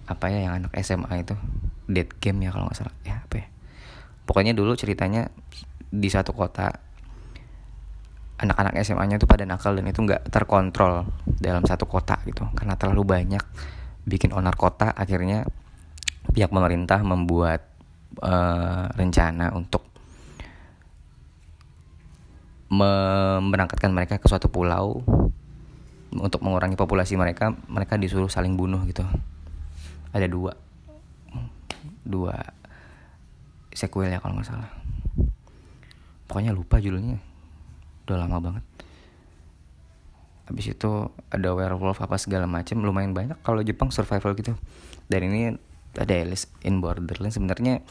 apa 0.05 0.27
ya 0.29 0.51
yang 0.51 0.55
anak 0.61 0.73
SMA 0.83 1.25
itu. 1.25 1.37
Dead 1.85 2.09
game 2.21 2.49
ya 2.49 2.51
kalau 2.51 2.69
nggak 2.69 2.81
salah. 2.81 2.97
Ya 3.05 3.21
apa 3.23 3.45
ya 3.45 3.54
pokoknya 4.25 4.57
dulu 4.57 4.73
ceritanya 4.77 5.29
di 5.89 6.09
satu 6.11 6.35
kota 6.35 6.73
anak-anak 8.35 8.75
SMA-nya 8.83 9.17
itu 9.23 9.31
pada 9.31 9.47
nakal 9.47 9.79
dan 9.79 9.87
itu 9.87 10.03
nggak 10.03 10.27
terkontrol 10.29 11.07
dalam 11.39 11.63
satu 11.63 11.87
kota 11.87 12.19
gitu 12.27 12.45
karena 12.59 12.75
terlalu 12.75 13.07
banyak 13.07 13.45
bikin 14.05 14.35
onar 14.35 14.59
kota 14.59 14.91
akhirnya 14.91 15.47
pihak 16.35 16.51
pemerintah 16.51 17.01
membuat 17.07 17.69
uh, 18.21 18.91
rencana 18.97 19.55
untuk 19.55 19.87
memberangkatkan 22.75 23.95
mereka 23.95 24.19
ke 24.19 24.27
suatu 24.27 24.51
pulau 24.51 25.05
untuk 26.15 26.41
mengurangi 26.43 26.75
populasi 26.75 27.15
mereka 27.15 27.55
mereka 27.71 27.95
disuruh 27.99 28.31
saling 28.31 28.59
bunuh 28.59 28.83
gitu. 28.87 29.07
Ada 30.15 30.27
dua 30.31 30.55
dua 32.07 32.35
sequel 33.75 34.09
ya 34.09 34.23
kalau 34.23 34.39
nggak 34.39 34.49
salah. 34.49 34.71
Pokoknya 36.31 36.55
lupa 36.55 36.79
judulnya. 36.79 37.19
Udah 38.07 38.17
lama 38.25 38.39
banget. 38.41 38.65
Habis 40.47 40.77
itu 40.77 40.91
ada 41.33 41.49
werewolf 41.53 41.99
apa 42.05 42.17
segala 42.21 42.45
macam 42.47 42.81
lumayan 42.85 43.17
banyak 43.17 43.37
kalau 43.43 43.61
Jepang 43.67 43.91
survival 43.91 44.33
gitu. 44.39 44.55
Dan 45.11 45.21
ini 45.29 45.41
ada 45.95 46.15
Alice 46.15 46.49
in 46.63 46.79
Borderland 46.79 47.35
sebenarnya 47.35 47.83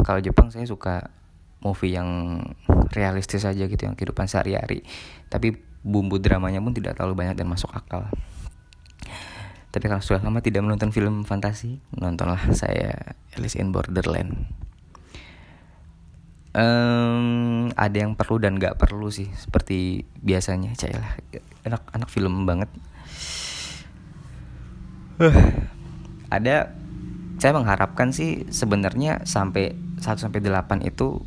kalau 0.00 0.20
Jepang 0.20 0.48
saya 0.52 0.64
suka 0.64 1.12
movie 1.60 1.92
yang 1.92 2.40
realistis 2.96 3.44
aja 3.44 3.68
gitu 3.68 3.82
yang 3.84 3.96
kehidupan 3.96 4.28
sehari-hari. 4.28 4.84
Tapi 5.32 5.54
bumbu 5.80 6.20
dramanya 6.20 6.60
pun 6.60 6.76
tidak 6.76 7.00
terlalu 7.00 7.24
banyak 7.24 7.36
dan 7.40 7.48
masuk 7.48 7.72
akal. 7.72 8.08
Tapi 9.70 9.86
kalau 9.86 10.02
sudah 10.02 10.18
lama 10.18 10.42
tidak 10.42 10.66
menonton 10.66 10.90
film 10.90 11.22
fantasi 11.22 11.78
nontonlah 11.94 12.42
saya 12.50 13.14
Alice 13.38 13.54
in 13.54 13.70
Borderland 13.70 14.50
um, 16.54 17.70
ada 17.74 17.96
yang 17.96 18.18
perlu 18.18 18.42
dan 18.42 18.58
nggak 18.58 18.78
perlu 18.78 19.10
sih 19.10 19.30
seperti 19.34 20.02
biasanya 20.22 20.74
lah 20.96 21.14
anak 21.66 21.82
anak 21.94 22.08
film 22.10 22.46
banget. 22.48 22.70
Uh, 25.20 25.36
ada 26.32 26.72
saya 27.40 27.52
mengharapkan 27.56 28.12
sih 28.12 28.48
sebenarnya 28.48 29.24
sampai 29.28 29.76
1 30.00 30.16
sampai 30.16 30.40
8 30.40 30.80
itu 30.84 31.20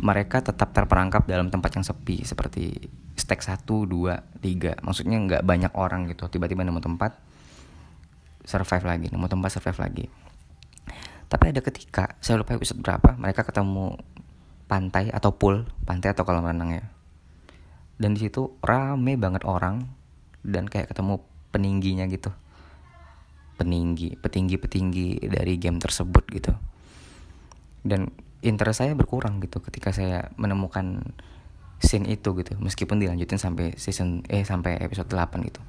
mereka 0.00 0.44
tetap 0.44 0.76
terperangkap 0.76 1.24
dalam 1.24 1.48
tempat 1.48 1.80
yang 1.80 1.84
sepi 1.84 2.24
seperti 2.24 2.92
stack 3.16 3.40
1, 3.40 3.64
2, 3.64 3.88
3 4.44 4.84
maksudnya 4.84 5.16
nggak 5.16 5.42
banyak 5.44 5.72
orang 5.76 6.08
gitu. 6.12 6.28
Tiba-tiba 6.28 6.64
nemu 6.64 6.80
tempat 6.80 7.16
survive 8.44 8.84
lagi 8.84 9.06
nemu 9.08 9.26
tempat 9.28 9.50
survive 9.56 9.80
lagi 9.80 10.04
tapi 11.34 11.50
ada 11.50 11.58
ketika 11.66 12.14
saya 12.22 12.38
lupa 12.38 12.54
episode 12.54 12.78
berapa 12.78 13.18
mereka 13.18 13.42
ketemu 13.42 13.98
pantai 14.70 15.10
atau 15.10 15.34
pool 15.34 15.66
pantai 15.82 16.14
atau 16.14 16.22
kolam 16.22 16.46
renang 16.46 16.70
ya. 16.78 16.86
Dan 17.98 18.14
di 18.14 18.22
situ 18.22 18.54
rame 18.62 19.18
banget 19.18 19.42
orang 19.42 19.82
dan 20.46 20.70
kayak 20.70 20.94
ketemu 20.94 21.18
peningginya 21.50 22.06
gitu. 22.06 22.30
Peninggi 23.58 24.14
petinggi 24.14 24.62
petinggi 24.62 25.26
dari 25.26 25.58
game 25.58 25.82
tersebut 25.82 26.22
gitu. 26.30 26.54
Dan 27.82 28.14
interest 28.46 28.86
saya 28.86 28.94
berkurang 28.94 29.42
gitu 29.42 29.58
ketika 29.58 29.90
saya 29.90 30.30
menemukan 30.38 31.02
scene 31.82 32.06
itu 32.06 32.30
gitu 32.38 32.54
meskipun 32.62 33.02
dilanjutin 33.02 33.42
sampai 33.42 33.74
season 33.74 34.22
eh 34.30 34.46
sampai 34.46 34.78
episode 34.78 35.10
8 35.10 35.42
gitu 35.50 35.60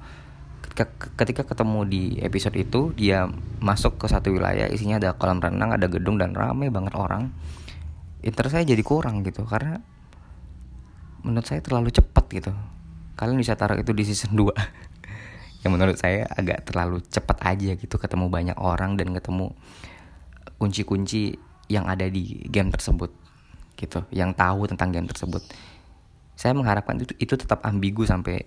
ketika, 1.16 1.42
ketemu 1.48 1.80
di 1.88 2.02
episode 2.20 2.52
itu 2.60 2.92
dia 2.92 3.24
masuk 3.64 3.96
ke 3.96 4.06
satu 4.12 4.36
wilayah 4.36 4.68
isinya 4.68 5.00
ada 5.00 5.16
kolam 5.16 5.40
renang 5.40 5.72
ada 5.72 5.88
gedung 5.88 6.20
dan 6.20 6.36
ramai 6.36 6.68
banget 6.68 6.92
orang. 6.92 7.32
Interest 8.20 8.52
saya 8.52 8.68
jadi 8.68 8.82
kurang 8.84 9.24
gitu 9.24 9.48
karena 9.48 9.80
menurut 11.24 11.48
saya 11.48 11.64
terlalu 11.64 11.88
cepat 11.88 12.28
gitu. 12.28 12.52
Kalian 13.16 13.40
bisa 13.40 13.56
taruh 13.56 13.80
itu 13.80 13.96
di 13.96 14.04
season 14.04 14.36
2 14.36 14.52
yang 15.64 15.72
menurut 15.72 15.96
saya 15.96 16.28
agak 16.28 16.68
terlalu 16.68 17.00
cepat 17.08 17.40
aja 17.48 17.72
gitu 17.74 17.96
ketemu 17.96 18.28
banyak 18.28 18.56
orang 18.60 19.00
dan 19.00 19.16
ketemu 19.16 19.56
kunci-kunci 20.60 21.40
yang 21.72 21.88
ada 21.88 22.06
di 22.06 22.46
game 22.52 22.68
tersebut 22.70 23.10
gitu 23.76 24.04
yang 24.12 24.36
tahu 24.36 24.68
tentang 24.68 24.92
game 24.92 25.08
tersebut. 25.08 25.40
Saya 26.36 26.52
mengharapkan 26.52 27.00
itu 27.00 27.16
itu 27.16 27.34
tetap 27.36 27.64
ambigu 27.64 28.04
sampai 28.04 28.44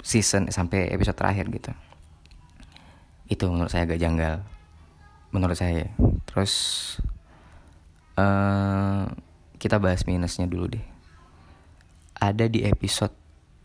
season 0.00 0.48
sampai 0.48 0.90
episode 0.92 1.16
terakhir 1.16 1.48
gitu. 1.52 1.72
Itu 3.30 3.48
menurut 3.48 3.70
saya 3.70 3.86
agak 3.86 4.00
janggal. 4.00 4.42
Menurut 5.30 5.56
saya. 5.56 5.90
Terus 6.26 6.52
uh, 8.18 9.06
kita 9.60 9.78
bahas 9.78 10.04
minusnya 10.08 10.50
dulu 10.50 10.72
deh. 10.72 10.84
Ada 12.20 12.50
di 12.50 12.66
episode 12.66 13.14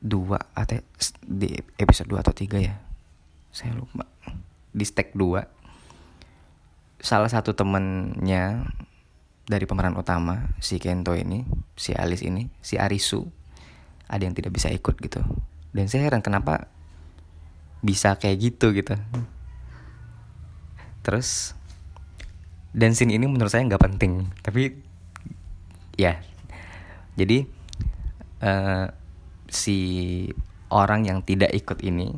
2 0.06 0.38
atau 0.38 0.80
di 1.26 1.56
episode 1.82 2.08
2 2.08 2.24
atau 2.24 2.34
3 2.36 2.62
ya? 2.62 2.76
Saya 3.50 3.74
lupa. 3.76 4.06
Di 4.76 4.86
stack 4.86 5.16
2 5.18 5.56
salah 7.06 7.30
satu 7.30 7.54
temennya 7.54 8.66
dari 9.46 9.70
pemeran 9.70 9.94
utama 9.94 10.50
si 10.58 10.82
Kento 10.82 11.14
ini, 11.14 11.46
si 11.78 11.94
Alice 11.94 12.26
ini, 12.26 12.50
si 12.66 12.82
Arisu 12.82 13.30
ada 14.10 14.26
yang 14.26 14.34
tidak 14.34 14.54
bisa 14.58 14.74
ikut 14.74 14.98
gitu. 14.98 15.22
Dan 15.76 15.92
saya 15.92 16.08
heran 16.08 16.24
kenapa 16.24 16.72
bisa 17.84 18.16
kayak 18.16 18.40
gitu 18.40 18.72
gitu. 18.72 18.96
Terus 21.04 21.52
dan 22.72 22.96
scene 22.96 23.20
ini 23.20 23.28
menurut 23.28 23.52
saya 23.52 23.68
nggak 23.68 23.84
penting, 23.84 24.32
tapi 24.40 24.80
ya. 26.00 26.24
Jadi 27.20 27.44
uh, 28.44 28.88
si 29.52 29.78
orang 30.72 31.08
yang 31.08 31.20
tidak 31.24 31.52
ikut 31.56 31.80
ini 31.84 32.12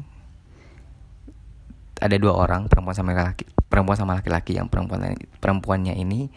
ada 1.97 2.15
dua 2.17 2.37
orang 2.37 2.69
perempuan 2.69 2.95
sama 2.95 3.13
laki 3.13 3.45
perempuan 3.67 3.97
sama 3.97 4.17
laki-laki 4.17 4.55
yang 4.55 4.69
perempuan 4.69 5.17
perempuannya 5.41 5.97
ini 5.97 6.29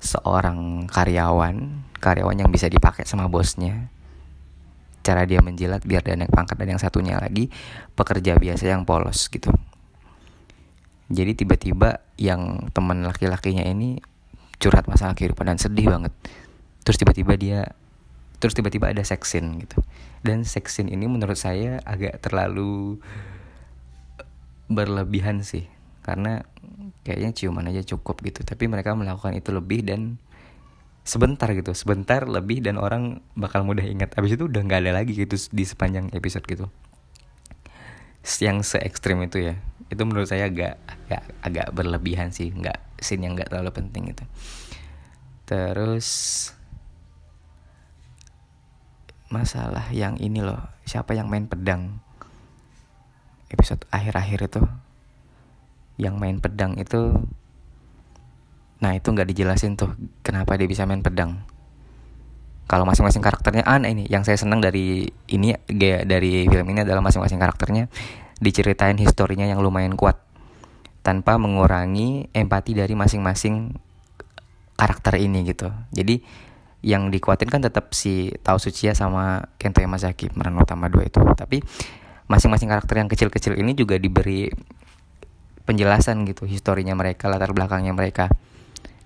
seorang 0.00 0.88
karyawan 0.88 1.84
karyawan 2.00 2.36
yang 2.40 2.50
bisa 2.50 2.70
dipakai 2.72 3.04
sama 3.04 3.28
bosnya 3.28 3.92
cara 5.00 5.24
dia 5.24 5.40
menjilat 5.40 5.80
biar 5.84 6.04
dia 6.04 6.16
naik 6.16 6.32
pangkat 6.32 6.56
dan 6.60 6.76
yang 6.76 6.80
satunya 6.80 7.16
lagi 7.16 7.48
pekerja 7.96 8.36
biasa 8.36 8.64
yang 8.68 8.84
polos 8.84 9.28
gitu. 9.32 9.48
Jadi 11.10 11.34
tiba-tiba 11.34 12.06
yang 12.20 12.70
teman 12.70 13.02
laki-lakinya 13.02 13.66
ini 13.66 13.98
curhat 14.62 14.86
masalah 14.86 15.18
kehidupan 15.18 15.50
dan 15.50 15.58
sedih 15.58 15.90
banget. 15.90 16.14
Terus 16.86 16.96
tiba-tiba 17.00 17.34
dia 17.34 17.60
terus 18.40 18.56
tiba-tiba 18.56 18.88
ada 18.88 19.02
sex 19.02 19.34
scene 19.34 19.58
gitu. 19.58 19.82
Dan 20.22 20.46
sex 20.46 20.78
scene 20.78 20.92
ini 20.92 21.10
menurut 21.10 21.36
saya 21.36 21.82
agak 21.82 22.22
terlalu 22.22 23.02
berlebihan 24.70 25.42
sih. 25.42 25.66
Karena 26.06 26.46
kayaknya 27.02 27.34
ciuman 27.34 27.66
aja 27.66 27.82
cukup 27.82 28.22
gitu. 28.22 28.46
Tapi 28.46 28.70
mereka 28.70 28.94
melakukan 28.94 29.34
itu 29.34 29.50
lebih 29.50 29.82
dan 29.82 30.20
sebentar 31.10 31.50
gitu 31.50 31.74
sebentar 31.74 32.22
lebih 32.22 32.62
dan 32.62 32.78
orang 32.78 33.18
bakal 33.34 33.66
mudah 33.66 33.82
ingat. 33.82 34.14
Habis 34.14 34.38
itu 34.38 34.46
udah 34.46 34.62
nggak 34.62 34.80
ada 34.86 34.92
lagi 35.02 35.18
gitu 35.18 35.34
di 35.50 35.66
sepanjang 35.66 36.14
episode 36.14 36.46
gitu. 36.46 36.70
Yang 38.38 38.76
se 38.76 38.78
ekstrim 38.78 39.18
itu 39.26 39.50
ya 39.50 39.58
itu 39.90 40.02
menurut 40.06 40.30
saya 40.30 40.46
agak 40.46 40.78
agak 40.86 41.22
agak 41.42 41.66
berlebihan 41.74 42.30
sih 42.30 42.54
nggak 42.54 42.78
scene 43.02 43.26
yang 43.26 43.34
nggak 43.34 43.50
terlalu 43.50 43.74
penting 43.74 44.14
gitu. 44.14 44.22
Terus 45.50 46.08
masalah 49.34 49.90
yang 49.90 50.14
ini 50.22 50.46
loh 50.46 50.62
siapa 50.86 51.18
yang 51.18 51.26
main 51.26 51.50
pedang? 51.50 51.98
Episode 53.50 53.82
akhir-akhir 53.90 54.46
itu 54.46 54.62
yang 55.98 56.22
main 56.22 56.38
pedang 56.38 56.78
itu 56.78 57.18
nah 58.80 58.96
itu 58.96 59.12
nggak 59.12 59.28
dijelasin 59.28 59.76
tuh 59.76 59.92
kenapa 60.24 60.56
dia 60.56 60.68
bisa 60.68 60.88
main 60.88 61.04
pedang. 61.04 61.44
Kalau 62.70 62.86
masing-masing 62.86 63.20
karakternya 63.20 63.66
ah 63.66 63.76
nah 63.82 63.90
ini 63.90 64.06
yang 64.06 64.22
saya 64.22 64.38
senang 64.38 64.62
dari 64.62 65.10
ini 65.28 65.52
dari 66.06 66.46
film 66.46 66.66
ini 66.70 66.86
adalah 66.86 67.02
masing-masing 67.02 67.36
karakternya 67.36 67.90
diceritain 68.40 68.96
historinya 68.96 69.44
yang 69.44 69.60
lumayan 69.60 69.98
kuat 69.98 70.16
tanpa 71.04 71.36
mengurangi 71.36 72.30
empati 72.32 72.72
dari 72.78 72.94
masing-masing 72.96 73.74
karakter 74.78 75.20
ini 75.20 75.44
gitu. 75.44 75.68
Jadi 75.92 76.22
yang 76.80 77.12
dikuatin 77.12 77.52
kan 77.52 77.60
tetap 77.60 77.92
si 77.92 78.32
Tao 78.40 78.56
Suchiya 78.56 78.96
sama 78.96 79.44
Kento 79.60 79.84
Yamazaki 79.84 80.32
peran 80.32 80.56
utama 80.56 80.88
dua 80.88 81.04
itu. 81.04 81.20
Tapi 81.36 81.60
masing-masing 82.30 82.70
karakter 82.70 82.96
yang 83.02 83.10
kecil-kecil 83.10 83.58
ini 83.60 83.76
juga 83.76 84.00
diberi 84.00 84.48
penjelasan 85.68 86.24
gitu 86.24 86.48
historinya 86.48 86.96
mereka 86.96 87.28
latar 87.28 87.52
belakangnya 87.52 87.92
mereka 87.92 88.32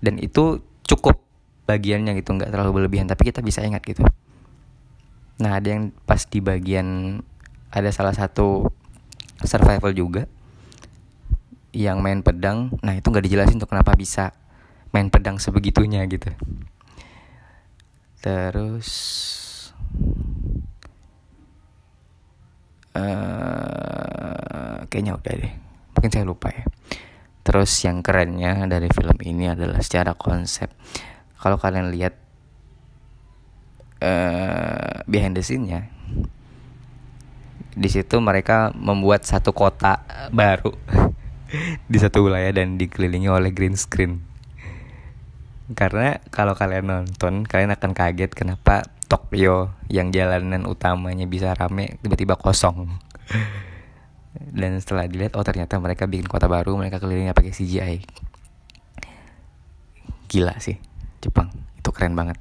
dan 0.05 0.21
itu 0.21 0.61
cukup 0.85 1.17
bagiannya 1.65 2.13
gitu 2.21 2.37
nggak 2.37 2.53
terlalu 2.53 2.81
berlebihan 2.81 3.09
tapi 3.09 3.33
kita 3.33 3.41
bisa 3.41 3.65
ingat 3.65 3.81
gitu. 3.81 4.05
Nah 5.41 5.57
ada 5.57 5.65
yang 5.65 5.89
pas 6.05 6.21
di 6.29 6.37
bagian 6.45 7.19
ada 7.73 7.89
salah 7.89 8.13
satu 8.13 8.69
survival 9.41 9.91
juga 9.97 10.29
yang 11.73 12.05
main 12.05 12.21
pedang. 12.21 12.69
Nah 12.85 12.93
itu 12.93 13.09
nggak 13.09 13.25
dijelasin 13.25 13.57
tuh 13.57 13.67
kenapa 13.67 13.97
bisa 13.97 14.29
main 14.93 15.09
pedang 15.09 15.41
sebegitunya 15.41 16.05
gitu. 16.05 16.29
Terus 18.21 18.89
uh, 22.93 24.85
kayaknya 24.85 25.17
udah 25.17 25.33
deh. 25.33 25.53
Mungkin 25.97 26.11
saya 26.13 26.29
lupa 26.29 26.53
ya 26.53 26.63
terus 27.45 27.69
yang 27.85 28.01
kerennya 28.01 28.65
dari 28.65 28.89
film 28.89 29.15
ini 29.21 29.53
adalah 29.53 29.77
secara 29.85 30.17
konsep. 30.17 30.73
Kalau 31.37 31.61
kalian 31.61 31.93
lihat 31.93 32.17
uh, 34.01 35.05
behind 35.05 35.37
the 35.37 35.45
scene-nya 35.45 35.93
di 37.75 37.91
situ 37.91 38.23
mereka 38.23 38.71
membuat 38.71 39.27
satu 39.27 39.51
kota 39.51 39.99
baru 40.31 40.71
di 41.91 41.97
satu 41.99 42.23
wilayah 42.23 42.55
dan 42.55 42.79
dikelilingi 42.79 43.27
oleh 43.27 43.51
green 43.51 43.75
screen. 43.75 44.23
Karena 45.75 46.23
kalau 46.31 46.55
kalian 46.55 46.87
nonton 46.87 47.43
kalian 47.43 47.75
akan 47.75 47.91
kaget 47.91 48.31
kenapa 48.31 48.87
Tokyo 49.05 49.75
yang 49.91 50.09
jalanan 50.09 50.65
utamanya 50.65 51.29
bisa 51.29 51.53
rame 51.53 52.01
tiba-tiba 52.01 52.33
kosong 52.39 52.89
dan 54.35 54.77
setelah 54.79 55.07
dilihat 55.07 55.39
oh 55.39 55.45
ternyata 55.45 55.79
mereka 55.79 56.05
bikin 56.09 56.27
kota 56.27 56.51
baru 56.51 56.75
mereka 56.75 56.99
kelilingnya 56.99 57.31
pakai 57.31 57.55
CGI 57.55 57.97
gila 60.27 60.57
sih 60.59 60.75
Jepang. 61.25 61.49
Itu 61.81 61.89
keren 61.89 62.13
banget. 62.13 62.37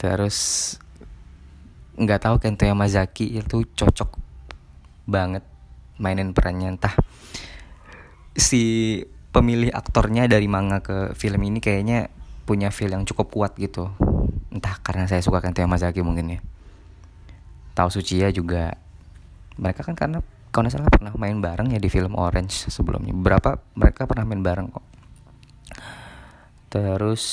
Terus 0.00 0.36
nggak 2.00 2.20
tahu 2.24 2.36
Kento 2.40 2.64
Yamazaki 2.64 3.36
itu 3.38 3.68
cocok 3.76 4.16
banget 5.04 5.44
mainin 6.00 6.32
perannya. 6.32 6.72
Entah 6.72 6.96
si 8.32 9.04
pemilih 9.30 9.68
aktornya 9.74 10.24
dari 10.24 10.48
manga 10.48 10.80
ke 10.80 11.12
film 11.12 11.44
ini 11.44 11.60
kayaknya 11.60 12.08
punya 12.48 12.72
feel 12.72 12.96
yang 12.96 13.04
cukup 13.04 13.28
kuat 13.28 13.52
gitu. 13.60 13.92
Entah 14.48 14.80
karena 14.80 15.04
saya 15.04 15.20
suka 15.20 15.44
Kento 15.44 15.60
Yamazaki 15.60 16.00
mungkin 16.00 16.38
ya. 16.38 16.40
Tao 17.76 17.92
Suchiya 17.92 18.32
juga. 18.32 18.80
Mereka 19.60 19.86
kan 19.86 19.94
karena 19.94 20.18
kalau 20.54 20.70
salah 20.70 20.86
pernah 20.86 21.10
main 21.18 21.42
bareng 21.42 21.74
ya 21.74 21.82
di 21.82 21.90
film 21.90 22.14
Orange 22.14 22.70
sebelumnya. 22.70 23.10
Berapa 23.10 23.58
mereka 23.74 24.06
pernah 24.06 24.22
main 24.22 24.38
bareng 24.38 24.70
kok. 24.70 24.86
Terus 26.70 27.24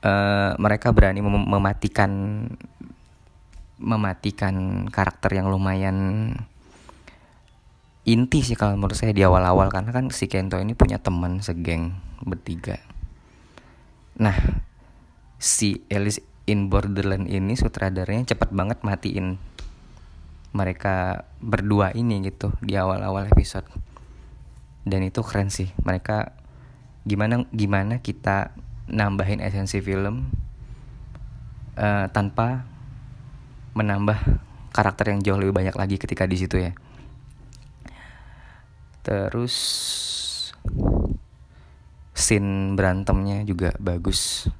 uh, 0.00 0.56
mereka 0.56 0.96
berani 0.96 1.20
mem 1.20 1.44
mematikan 1.44 2.12
mematikan 3.76 4.88
karakter 4.88 5.36
yang 5.36 5.52
lumayan 5.52 6.32
inti 8.08 8.40
sih 8.40 8.56
kalau 8.56 8.80
menurut 8.80 8.96
saya 8.96 9.12
di 9.12 9.20
awal-awal. 9.20 9.68
Karena 9.68 9.92
kan 9.92 10.08
si 10.08 10.24
Kento 10.24 10.56
ini 10.56 10.72
punya 10.72 10.96
teman 10.96 11.44
segeng 11.44 12.00
bertiga. 12.24 12.80
Nah, 14.16 14.64
si 15.36 15.84
Alice 15.92 16.24
in 16.48 16.72
Borderland 16.72 17.28
ini 17.28 17.60
sutradaranya 17.60 18.32
cepat 18.32 18.56
banget 18.56 18.80
matiin 18.80 19.36
mereka 20.50 21.26
berdua 21.38 21.94
ini 21.94 22.20
gitu 22.26 22.50
di 22.62 22.74
awal-awal 22.74 23.30
episode. 23.30 23.66
Dan 24.82 25.06
itu 25.06 25.22
keren 25.22 25.52
sih. 25.52 25.70
Mereka 25.84 26.34
gimana 27.04 27.48
gimana 27.54 28.02
kita 28.02 28.52
nambahin 28.90 29.40
esensi 29.40 29.78
film 29.80 30.28
uh, 31.78 32.06
tanpa 32.10 32.66
menambah 33.72 34.18
karakter 34.74 35.14
yang 35.14 35.20
jauh 35.22 35.38
lebih 35.38 35.54
banyak 35.54 35.76
lagi 35.78 35.96
ketika 35.96 36.26
di 36.26 36.36
situ 36.36 36.58
ya 36.58 36.72
terus 39.00 39.54
scene 42.12 42.76
berantemnya 42.76 43.42
juga 43.48 43.72
bagus 43.80 44.50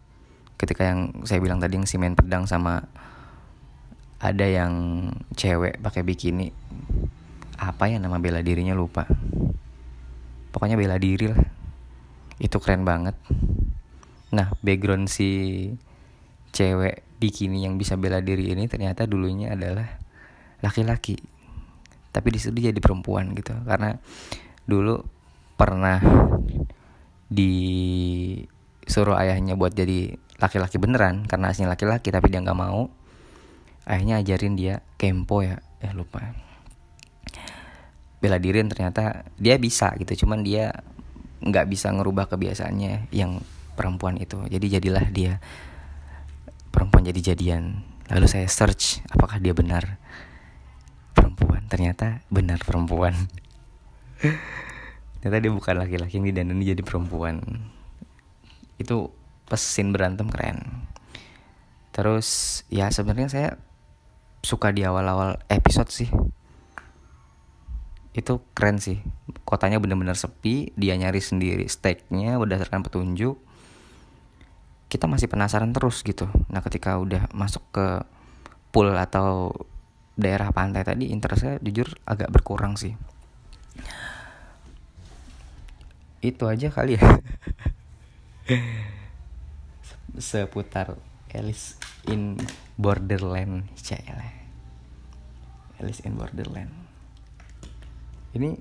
ketika 0.57 0.89
yang 0.89 1.13
saya 1.29 1.45
bilang 1.45 1.61
tadi 1.61 1.77
yang 1.77 1.87
si 1.87 2.01
main 2.01 2.17
pedang 2.17 2.49
sama 2.49 2.89
ada 4.21 4.45
yang 4.45 5.09
cewek 5.33 5.81
pakai 5.81 6.05
bikini. 6.05 6.53
Apa 7.57 7.89
ya 7.89 7.97
nama 7.97 8.21
bela 8.21 8.45
dirinya 8.45 8.77
lupa. 8.77 9.09
Pokoknya 10.53 10.77
bela 10.77 11.01
diri 11.01 11.33
lah. 11.33 11.41
Itu 12.37 12.61
keren 12.61 12.85
banget. 12.85 13.17
Nah 14.37 14.53
background 14.61 15.09
si 15.09 15.29
cewek 16.53 17.01
bikini 17.17 17.65
yang 17.65 17.81
bisa 17.81 17.97
bela 17.97 18.21
diri 18.21 18.53
ini 18.53 18.69
ternyata 18.69 19.09
dulunya 19.09 19.57
adalah 19.57 19.89
laki-laki. 20.61 21.17
Tapi 22.13 22.29
di 22.29 22.39
situ 22.39 22.61
jadi 22.61 22.77
perempuan 22.77 23.33
gitu. 23.33 23.57
Karena 23.65 23.97
dulu 24.69 25.01
pernah 25.57 26.01
disuruh 27.31 29.17
ayahnya 29.17 29.57
buat 29.57 29.73
jadi 29.73 30.17
laki-laki 30.41 30.81
beneran 30.81 31.29
karena 31.29 31.53
aslinya 31.53 31.77
laki-laki 31.77 32.09
tapi 32.11 32.33
dia 32.33 32.41
nggak 32.43 32.59
mau 32.59 32.91
ayahnya 33.91 34.23
ajarin 34.23 34.55
dia 34.55 34.87
kempo 34.95 35.43
ya. 35.43 35.59
Eh 35.83 35.91
lupa. 35.91 36.31
Bela 38.23 38.39
diri 38.39 38.63
ternyata 38.71 39.27
dia 39.35 39.59
bisa 39.59 39.91
gitu. 39.99 40.25
Cuman 40.25 40.47
dia 40.47 40.71
nggak 41.43 41.67
bisa 41.67 41.91
ngerubah 41.91 42.31
kebiasaannya 42.31 43.11
yang 43.11 43.43
perempuan 43.75 44.21
itu. 44.23 44.39
Jadi 44.47 44.67
jadilah 44.79 45.05
dia 45.11 45.43
perempuan 46.71 47.03
jadi 47.03 47.35
jadian. 47.35 47.83
Lalu 48.13 48.27
saya 48.31 48.47
search 48.47 49.03
apakah 49.11 49.43
dia 49.43 49.57
benar 49.57 49.99
perempuan. 51.17 51.67
Ternyata 51.67 52.23
benar 52.31 52.63
perempuan. 52.63 53.17
Ternyata 55.21 55.37
dia 55.41 55.53
bukan 55.53 55.75
laki-laki 55.81 56.21
yang 56.21 56.29
didandani 56.29 56.63
jadi 56.77 56.83
perempuan. 56.85 57.41
Itu 58.77 59.11
pesin 59.49 59.97
berantem 59.97 60.29
keren. 60.29 60.87
Terus 61.91 62.63
ya 62.69 62.93
sebenarnya 62.93 63.29
saya 63.33 63.49
suka 64.41 64.73
di 64.73 64.83
awal-awal 64.85 65.41
episode 65.53 65.93
sih. 65.93 66.09
Itu 68.17 68.43
keren 68.57 68.81
sih. 68.81 69.01
Kotanya 69.47 69.79
bener-bener 69.79 70.17
sepi 70.17 70.75
dia 70.75 70.97
nyari 70.97 71.21
sendiri 71.23 71.69
stake-nya 71.69 72.41
berdasarkan 72.41 72.83
petunjuk. 72.83 73.39
Kita 74.91 75.07
masih 75.07 75.31
penasaran 75.31 75.71
terus 75.71 76.03
gitu. 76.03 76.27
Nah 76.51 76.65
ketika 76.65 76.99
udah 76.99 77.31
masuk 77.31 77.63
ke 77.71 77.87
pool 78.75 78.91
atau 78.99 79.55
daerah 80.19 80.51
pantai 80.51 80.83
tadi 80.83 81.15
interestnya 81.15 81.63
jujur 81.63 81.87
agak 82.03 82.33
berkurang 82.35 82.75
sih. 82.75 82.99
Itu 86.21 86.51
aja 86.51 86.69
kali 86.69 86.99
ya. 86.99 87.03
Seputar 90.19 90.99
Alice 91.31 91.79
in 92.09 92.41
Borderland 92.81 93.69
Cailah 93.77 94.33
Alice 95.81 96.05
in 96.05 96.17
Borderland. 96.21 96.73
Ini 98.37 98.53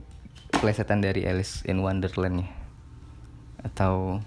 plesetan 0.55 1.03
dari 1.03 1.27
Alice 1.27 1.67
in 1.67 1.83
Wonderland 1.83 2.47
ya 2.47 2.49
atau 3.59 4.23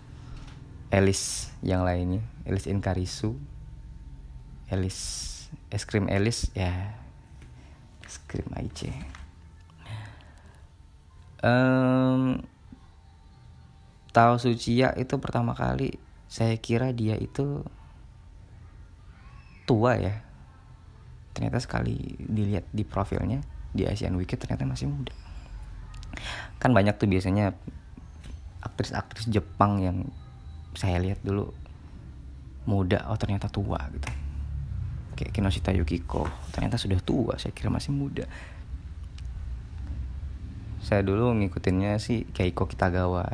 Alice 0.92 1.48
yang 1.64 1.88
lainnya. 1.88 2.20
Alice 2.44 2.68
in 2.68 2.84
Karisu. 2.84 3.32
Alice 4.68 5.48
es 5.72 5.88
krim 5.88 6.04
Alice 6.12 6.52
ya. 6.52 7.00
Es 8.04 8.20
krim 8.28 8.44
aja 8.52 8.92
um, 11.42 12.40
Tao 14.14 14.38
Sucia 14.38 14.94
itu 14.96 15.14
pertama 15.18 15.52
kali 15.52 15.98
saya 16.30 16.56
kira 16.56 16.94
dia 16.96 17.18
itu 17.18 17.66
tua 19.64 19.98
ya. 19.98 20.14
Ternyata 21.32 21.58
sekali 21.62 21.96
dilihat 22.20 22.68
di 22.70 22.84
profilnya 22.84 23.40
di 23.72 23.88
Asian 23.88 24.14
Wicked 24.20 24.36
ternyata 24.36 24.68
masih 24.68 24.88
muda. 24.92 25.14
Kan 26.60 26.76
banyak 26.76 27.00
tuh 27.00 27.08
biasanya 27.08 27.56
aktris-aktris 28.62 29.32
Jepang 29.32 29.80
yang 29.80 29.98
saya 30.76 31.00
lihat 31.00 31.20
dulu 31.24 31.50
muda 32.68 33.08
oh 33.10 33.18
ternyata 33.18 33.48
tua 33.48 33.80
gitu. 33.90 34.08
Kayak 35.18 35.32
Kinoshita 35.34 35.72
Yukiko 35.74 36.28
ternyata 36.52 36.76
sudah 36.78 37.00
tua 37.00 37.40
saya 37.40 37.50
kira 37.56 37.72
masih 37.72 37.90
muda. 37.90 38.28
Saya 40.82 41.00
dulu 41.06 41.32
ngikutinnya 41.38 41.96
sih 42.02 42.28
Keiko 42.30 42.68
Kitagawa. 42.68 43.24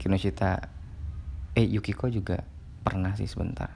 Kinoshita 0.00 0.70
eh 1.54 1.66
Yukiko 1.68 2.08
juga 2.08 2.40
pernah 2.80 3.12
sih 3.12 3.28
sebentar 3.28 3.69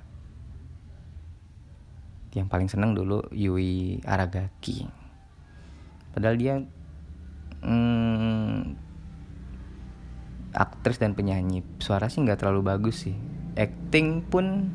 yang 2.35 2.51
paling 2.51 2.66
seneng 2.66 2.99
dulu 2.99 3.23
Yui 3.31 4.03
Aragaki. 4.03 4.87
Padahal 6.11 6.37
dia 6.38 6.55
hmm, 7.62 8.75
aktris 10.55 10.99
dan 10.99 11.14
penyanyi. 11.14 11.62
Suara 11.79 12.11
sih 12.11 12.23
nggak 12.23 12.42
terlalu 12.42 12.66
bagus 12.66 13.07
sih. 13.07 13.16
Acting 13.55 14.27
pun 14.27 14.66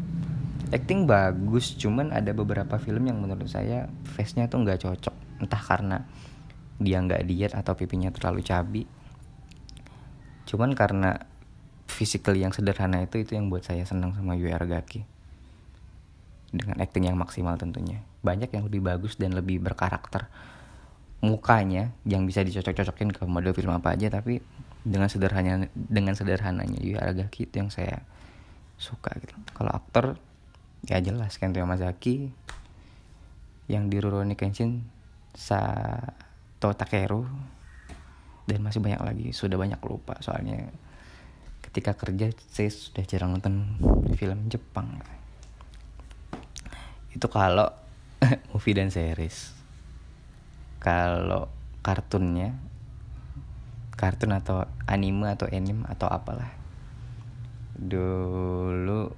acting 0.71 1.03
bagus 1.03 1.75
cuman 1.75 2.15
ada 2.15 2.31
beberapa 2.31 2.79
film 2.79 3.11
yang 3.11 3.19
menurut 3.19 3.51
saya 3.51 3.91
face-nya 4.15 4.47
tuh 4.47 4.63
nggak 4.63 4.79
cocok. 4.79 5.43
Entah 5.43 5.63
karena 5.63 5.97
dia 6.79 7.03
nggak 7.03 7.27
diet 7.27 7.53
atau 7.55 7.75
pipinya 7.75 8.11
terlalu 8.11 8.39
cabi. 8.43 8.83
Cuman 10.47 10.71
karena 10.71 11.27
physically 11.91 12.47
yang 12.47 12.55
sederhana 12.55 13.03
itu 13.03 13.19
itu 13.19 13.35
yang 13.35 13.51
buat 13.51 13.67
saya 13.67 13.83
senang 13.83 14.15
sama 14.15 14.39
Yui 14.39 14.55
Aragaki 14.55 15.18
dengan 16.51 16.81
acting 16.81 17.07
yang 17.07 17.17
maksimal 17.17 17.55
tentunya. 17.55 18.01
Banyak 18.21 18.49
yang 18.53 18.65
lebih 18.65 18.81
bagus 18.83 19.15
dan 19.15 19.33
lebih 19.33 19.61
berkarakter. 19.61 20.27
Mukanya 21.19 21.91
yang 22.07 22.23
bisa 22.23 22.41
dicocok-cocokin 22.41 23.11
ke 23.11 23.23
model 23.27 23.51
film 23.51 23.75
apa 23.75 23.91
aja 23.91 24.07
tapi 24.07 24.39
dengan 24.83 25.11
sederhananya 25.11 25.67
dengan 25.75 26.15
sederhananya. 26.15 26.79
Yu 26.79 26.95
Aragaki 26.95 27.45
itu 27.45 27.59
yang 27.59 27.69
saya 27.69 28.01
suka 28.79 29.11
gitu. 29.19 29.35
Kalau 29.51 29.71
aktor 29.75 30.15
ya 30.87 31.03
jelas. 31.03 31.35
Kento 31.35 31.59
Yamazaki 31.59 32.31
yang 33.67 33.91
di 33.91 33.99
Rurouni 33.99 34.33
Kenshin 34.39 34.87
Sato 35.35 36.71
Takeru 36.73 37.27
dan 38.47 38.59
masih 38.63 38.79
banyak 38.81 39.01
lagi. 39.03 39.27
Sudah 39.35 39.59
banyak 39.59 39.79
lupa 39.83 40.17
soalnya. 40.23 40.71
Ketika 41.59 41.93
kerja 41.93 42.33
saya 42.49 42.71
sudah 42.71 43.03
jarang 43.05 43.35
nonton 43.37 43.77
film 44.17 44.49
Jepang 44.49 45.18
itu 47.13 47.27
kalau 47.29 47.71
movie 48.53 48.75
dan 48.77 48.93
series. 48.93 49.55
Kalau 50.79 51.51
kartunnya 51.83 52.55
kartun 53.99 54.31
atau 54.31 54.63
anime 54.87 55.27
atau 55.27 55.51
anime 55.51 55.83
atau 55.91 56.07
apalah. 56.07 56.55
Dulu 57.75 59.11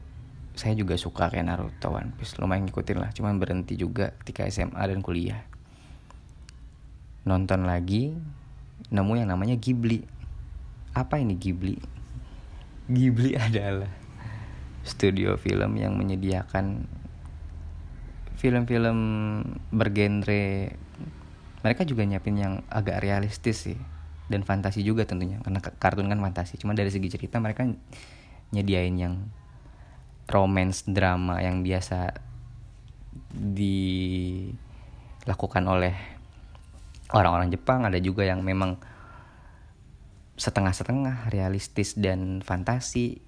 saya 0.58 0.74
juga 0.74 0.98
suka 0.98 1.30
kayak 1.30 1.46
Naruto 1.46 1.94
One 1.94 2.14
Piece. 2.18 2.38
Lumayan 2.42 2.66
ngikutin 2.66 2.98
lah 2.98 3.14
cuman 3.14 3.38
berhenti 3.38 3.78
juga 3.78 4.14
ketika 4.22 4.50
SMA 4.50 4.82
dan 4.82 5.06
kuliah. 5.06 5.46
Nonton 7.26 7.70
lagi 7.70 8.18
nemu 8.90 9.14
yang 9.22 9.30
namanya 9.30 9.54
Ghibli. 9.58 10.02
Apa 10.98 11.22
ini 11.22 11.38
Ghibli? 11.38 11.78
Ghibli 12.90 13.38
adalah 13.46 13.90
studio 14.82 15.38
film 15.38 15.78
yang 15.78 15.94
menyediakan 15.94 16.90
film-film 18.42 19.00
bergenre 19.70 20.74
mereka 21.62 21.86
juga 21.86 22.02
nyiapin 22.02 22.42
yang 22.42 22.66
agak 22.74 22.98
realistis 23.06 23.70
sih. 23.70 23.78
Dan 24.26 24.42
fantasi 24.42 24.82
juga 24.82 25.06
tentunya 25.06 25.38
karena 25.46 25.62
kartun 25.62 26.10
kan 26.10 26.18
fantasi. 26.18 26.58
Cuma 26.58 26.74
dari 26.74 26.90
segi 26.90 27.14
cerita 27.14 27.38
mereka 27.38 27.70
nyediain 28.50 28.98
yang 28.98 29.30
romance 30.26 30.90
drama 30.90 31.38
yang 31.44 31.62
biasa 31.62 32.18
dilakukan 33.30 34.56
oleh 35.70 35.94
orang-orang 37.14 37.54
Jepang. 37.54 37.86
Ada 37.86 38.02
juga 38.02 38.26
yang 38.26 38.42
memang 38.42 38.82
setengah-setengah 40.42 41.30
realistis 41.30 41.94
dan 41.94 42.42
fantasi. 42.42 43.22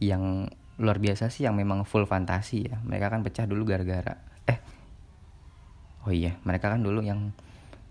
Yang 0.00 0.56
luar 0.80 0.96
biasa 0.96 1.28
sih 1.28 1.44
yang 1.44 1.60
memang 1.60 1.84
full 1.84 2.08
fantasi 2.08 2.72
ya. 2.72 2.80
Mereka 2.80 3.12
kan 3.12 3.20
pecah 3.20 3.44
dulu 3.44 3.68
gara-gara 3.68 4.29
oh 6.04 6.12
iya 6.12 6.40
mereka 6.46 6.72
kan 6.72 6.80
dulu 6.80 7.04
yang 7.04 7.32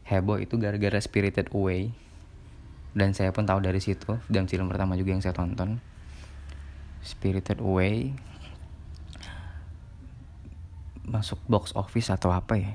heboh 0.10 0.42
itu 0.42 0.58
gara-gara 0.58 0.98
Spirited 0.98 1.54
Away. 1.54 1.94
Dan 2.98 3.14
saya 3.14 3.30
pun 3.30 3.46
tahu 3.46 3.62
dari 3.62 3.78
situ 3.78 4.18
dan 4.26 4.50
film 4.50 4.66
pertama 4.66 4.98
juga 4.98 5.14
yang 5.14 5.22
saya 5.22 5.38
tonton. 5.38 5.78
Spirited 7.06 7.62
Away. 7.62 8.18
Masuk 11.06 11.38
box 11.46 11.78
office 11.78 12.10
atau 12.10 12.34
apa 12.34 12.58
ya? 12.58 12.74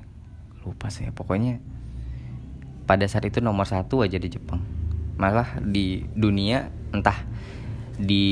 Lupa 0.63 0.95
saya. 0.95 1.11
Pokoknya 1.11 1.59
pada 2.87 3.05
saat 3.11 3.27
itu 3.27 3.43
nomor 3.43 3.67
satu 3.67 4.07
aja 4.07 4.17
di 4.17 4.31
Jepang. 4.31 4.63
Malah 5.19 5.59
di 5.59 6.07
dunia 6.15 6.71
entah 6.95 7.27
di 7.95 8.27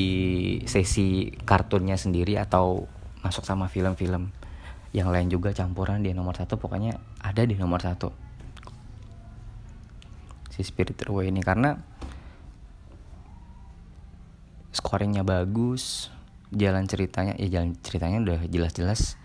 sesi 0.67 1.35
kartunnya 1.47 1.99
sendiri 1.99 2.39
atau 2.39 2.87
masuk 3.23 3.47
sama 3.47 3.71
film-film 3.71 4.35
yang 4.93 5.09
lain 5.09 5.33
juga 5.33 5.57
campuran 5.57 6.05
di 6.05 6.13
nomor 6.13 6.37
satu 6.37 6.61
pokoknya 6.61 7.01
ada 7.25 7.43
di 7.49 7.57
nomor 7.57 7.81
satu. 7.81 8.13
Si 10.53 10.61
Spirit 10.61 11.09
Away 11.09 11.33
ini 11.33 11.41
karena 11.41 11.73
scoringnya 14.73 15.25
bagus 15.25 16.13
jalan 16.53 16.85
ceritanya 16.85 17.33
ya 17.41 17.49
jalan 17.61 17.73
ceritanya 17.81 18.19
udah 18.21 18.41
jelas-jelas 18.53 19.17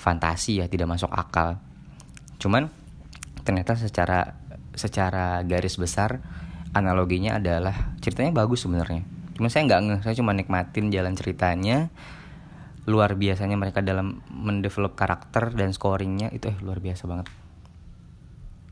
fantasi 0.00 0.64
ya 0.64 0.66
tidak 0.72 0.88
masuk 0.88 1.12
akal. 1.12 1.60
Cuman 2.40 2.72
ternyata 3.44 3.76
secara 3.76 4.40
secara 4.72 5.44
garis 5.44 5.76
besar 5.76 6.24
analoginya 6.72 7.36
adalah 7.36 7.92
ceritanya 8.00 8.32
bagus 8.32 8.64
sebenarnya. 8.64 9.04
Cuma 9.36 9.52
saya 9.52 9.68
nggak 9.68 9.80
ngeh 9.84 10.00
saya 10.00 10.16
cuma 10.16 10.32
nikmatin 10.32 10.88
jalan 10.88 11.12
ceritanya 11.12 11.92
luar 12.90 13.14
biasanya 13.14 13.54
mereka 13.54 13.78
dalam 13.86 14.26
mendevelop 14.26 14.98
karakter 14.98 15.54
dan 15.54 15.70
scoringnya 15.70 16.34
itu 16.34 16.50
eh 16.50 16.58
luar 16.58 16.82
biasa 16.82 17.06
banget. 17.06 17.30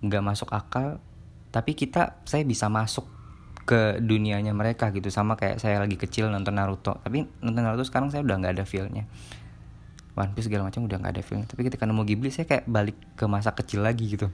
Nggak 0.03 0.23
masuk 0.27 0.51
akal 0.51 0.99
tapi 1.49 1.73
kita 1.73 2.21
saya 2.27 2.45
bisa 2.45 2.67
masuk 2.69 3.07
ke 3.69 4.01
dunianya 4.01 4.57
mereka 4.57 4.89
gitu. 4.91 5.13
Sama 5.13 5.37
kayak 5.37 5.61
saya 5.61 5.77
lagi 5.77 6.01
kecil 6.01 6.33
nonton 6.33 6.57
Naruto. 6.57 6.99
Tapi 7.05 7.29
nonton 7.45 7.63
Naruto 7.63 7.85
sekarang 7.85 8.09
saya 8.09 8.25
udah 8.25 8.37
nggak 8.41 8.55
ada 8.57 8.65
feelnya. 8.65 9.05
One 10.19 10.35
Piece 10.35 10.51
segala 10.51 10.67
macam 10.67 10.89
udah 10.89 10.97
nggak 10.99 11.13
ada 11.15 11.23
feelnya. 11.23 11.47
Tapi 11.47 11.69
ketika 11.69 11.85
nemu 11.85 12.03
Ghibli 12.09 12.33
saya 12.33 12.49
kayak 12.49 12.65
balik 12.65 12.97
ke 13.15 13.25
masa 13.29 13.53
kecil 13.53 13.85
lagi 13.85 14.09
gitu. 14.09 14.33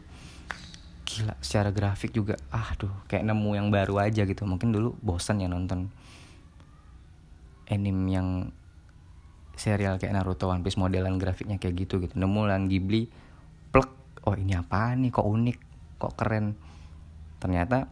Gila 1.05 1.35
secara 1.43 1.75
grafik 1.75 2.15
juga 2.15 2.39
ah 2.49 2.73
tuh 2.79 2.91
kayak 3.11 3.27
nemu 3.27 3.51
yang 3.59 3.69
baru 3.75 4.01
aja 4.01 4.23
gitu. 4.23 4.47
Mungkin 4.47 4.71
dulu 4.71 4.95
bosan 5.03 5.43
ya 5.43 5.51
nonton 5.51 5.91
anime 7.67 8.07
yang 8.11 8.29
serial 9.55 9.99
kayak 9.99 10.15
Naruto 10.15 10.51
One 10.51 10.63
Piece 10.63 10.79
modelan 10.79 11.17
grafiknya 11.17 11.57
kayak 11.59 11.75
gitu 11.87 12.03
gitu. 12.03 12.15
Nemu 12.19 12.47
lang 12.47 12.67
Ghibli 12.67 13.07
plek. 13.71 13.91
Oh 14.27 14.35
ini 14.35 14.55
apa 14.57 14.95
nih? 14.95 15.11
Kok 15.11 15.27
unik? 15.27 15.59
Kok 16.01 16.13
keren? 16.19 16.55
Ternyata 17.39 17.87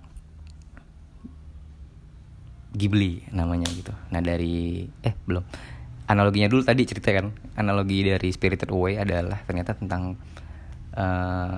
Ghibli 2.72 3.28
namanya 3.36 3.68
gitu. 3.68 3.92
Nah 4.10 4.20
dari 4.24 4.88
eh 5.04 5.14
belum. 5.28 5.44
Analoginya 6.08 6.48
dulu 6.50 6.64
tadi 6.64 6.82
cerita 6.88 7.12
kan? 7.12 7.30
Analogi 7.56 8.04
dari 8.04 8.28
Spirited 8.32 8.72
Away 8.72 8.98
adalah 9.00 9.38
ternyata 9.44 9.76
tentang 9.76 10.16
uh, 10.96 11.56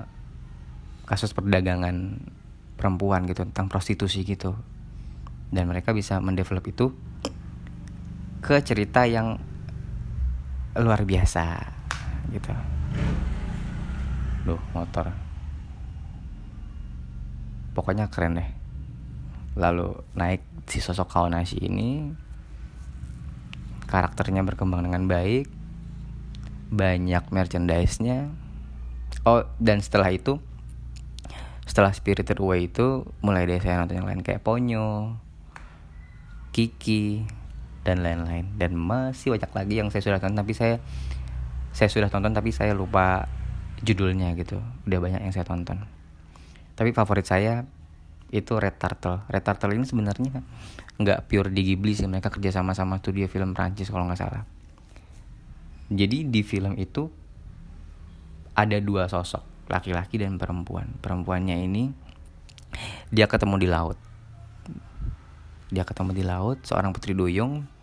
kasus 1.07 1.33
perdagangan 1.33 2.19
perempuan 2.75 3.25
gitu 3.31 3.47
tentang 3.47 3.71
prostitusi 3.71 4.27
gitu. 4.27 4.53
Dan 5.55 5.71
mereka 5.71 5.95
bisa 5.95 6.19
mendevelop 6.19 6.67
itu 6.67 6.91
ke 8.45 8.61
cerita 8.61 9.07
yang 9.07 9.39
luar 10.75 11.07
biasa 11.07 11.63
gitu. 12.35 12.51
Duh 14.45 14.63
motor. 14.75 15.15
Pokoknya 17.75 18.11
keren 18.11 18.39
deh. 18.39 18.51
Lalu 19.55 19.95
naik 20.19 20.43
si 20.67 20.83
sosok 20.83 21.15
Kaonashi 21.15 21.63
ini 21.63 22.11
Karakternya 23.87 24.43
berkembang 24.43 24.83
dengan 24.83 25.07
baik 25.07 25.47
Banyak 26.75 27.31
merchandise-nya. 27.31 28.35
Oh 29.23 29.47
dan 29.63 29.79
setelah 29.79 30.11
itu 30.11 30.43
Setelah 31.63 31.95
Spirited 31.95 32.43
Away 32.43 32.67
itu 32.67 33.07
Mulai 33.23 33.47
deh 33.47 33.63
saya 33.63 33.79
nonton 33.79 34.03
yang 34.03 34.11
lain 34.11 34.27
kayak 34.27 34.43
Ponyo 34.43 35.23
Kiki 36.51 37.23
dan 37.85 38.01
lain-lain. 38.01 38.49
Dan 38.57 38.75
masih 38.75 39.37
banyak 39.37 39.53
lagi 39.53 39.75
yang 39.79 39.89
saya 39.93 40.03
sudah 40.03 40.19
tonton 40.19 40.41
tapi 40.41 40.53
saya 40.57 40.77
saya 41.71 41.89
sudah 41.93 42.09
tonton 42.09 42.33
tapi 42.33 42.51
saya 42.51 42.73
lupa 42.73 43.29
judulnya 43.85 44.33
gitu. 44.35 44.59
Udah 44.89 44.99
banyak 44.99 45.21
yang 45.21 45.35
saya 45.37 45.45
tonton. 45.45 45.85
Tapi 46.75 46.91
favorit 46.91 47.29
saya 47.29 47.63
itu 48.35 48.57
Red 48.59 48.81
Turtle. 48.81 49.23
Red 49.31 49.45
Turtle 49.47 49.77
ini 49.77 49.87
sebenarnya 49.87 50.43
nggak 50.99 51.29
pure 51.29 51.53
di 51.53 51.63
Ghibli 51.63 51.95
sih. 51.95 52.09
Mereka 52.09 52.33
kerja 52.33 52.51
sama 52.51 52.73
sama 52.73 52.99
studio 52.99 53.29
film 53.29 53.53
Prancis 53.53 53.93
kalau 53.93 54.09
nggak 54.09 54.19
salah. 54.19 54.43
Jadi 55.93 56.27
di 56.27 56.41
film 56.41 56.75
itu 56.81 57.07
ada 58.57 58.79
dua 58.81 59.07
sosok 59.07 59.69
laki-laki 59.69 60.17
dan 60.17 60.41
perempuan. 60.41 60.89
Perempuannya 60.99 61.61
ini 61.61 61.93
dia 63.13 63.29
ketemu 63.29 63.61
di 63.61 63.69
laut. 63.69 63.99
Dia 65.75 65.83
ketemu 65.83 66.11
di 66.15 66.25
laut 66.25 66.63
seorang 66.63 66.95
putri 66.95 67.13
duyung 67.19 67.74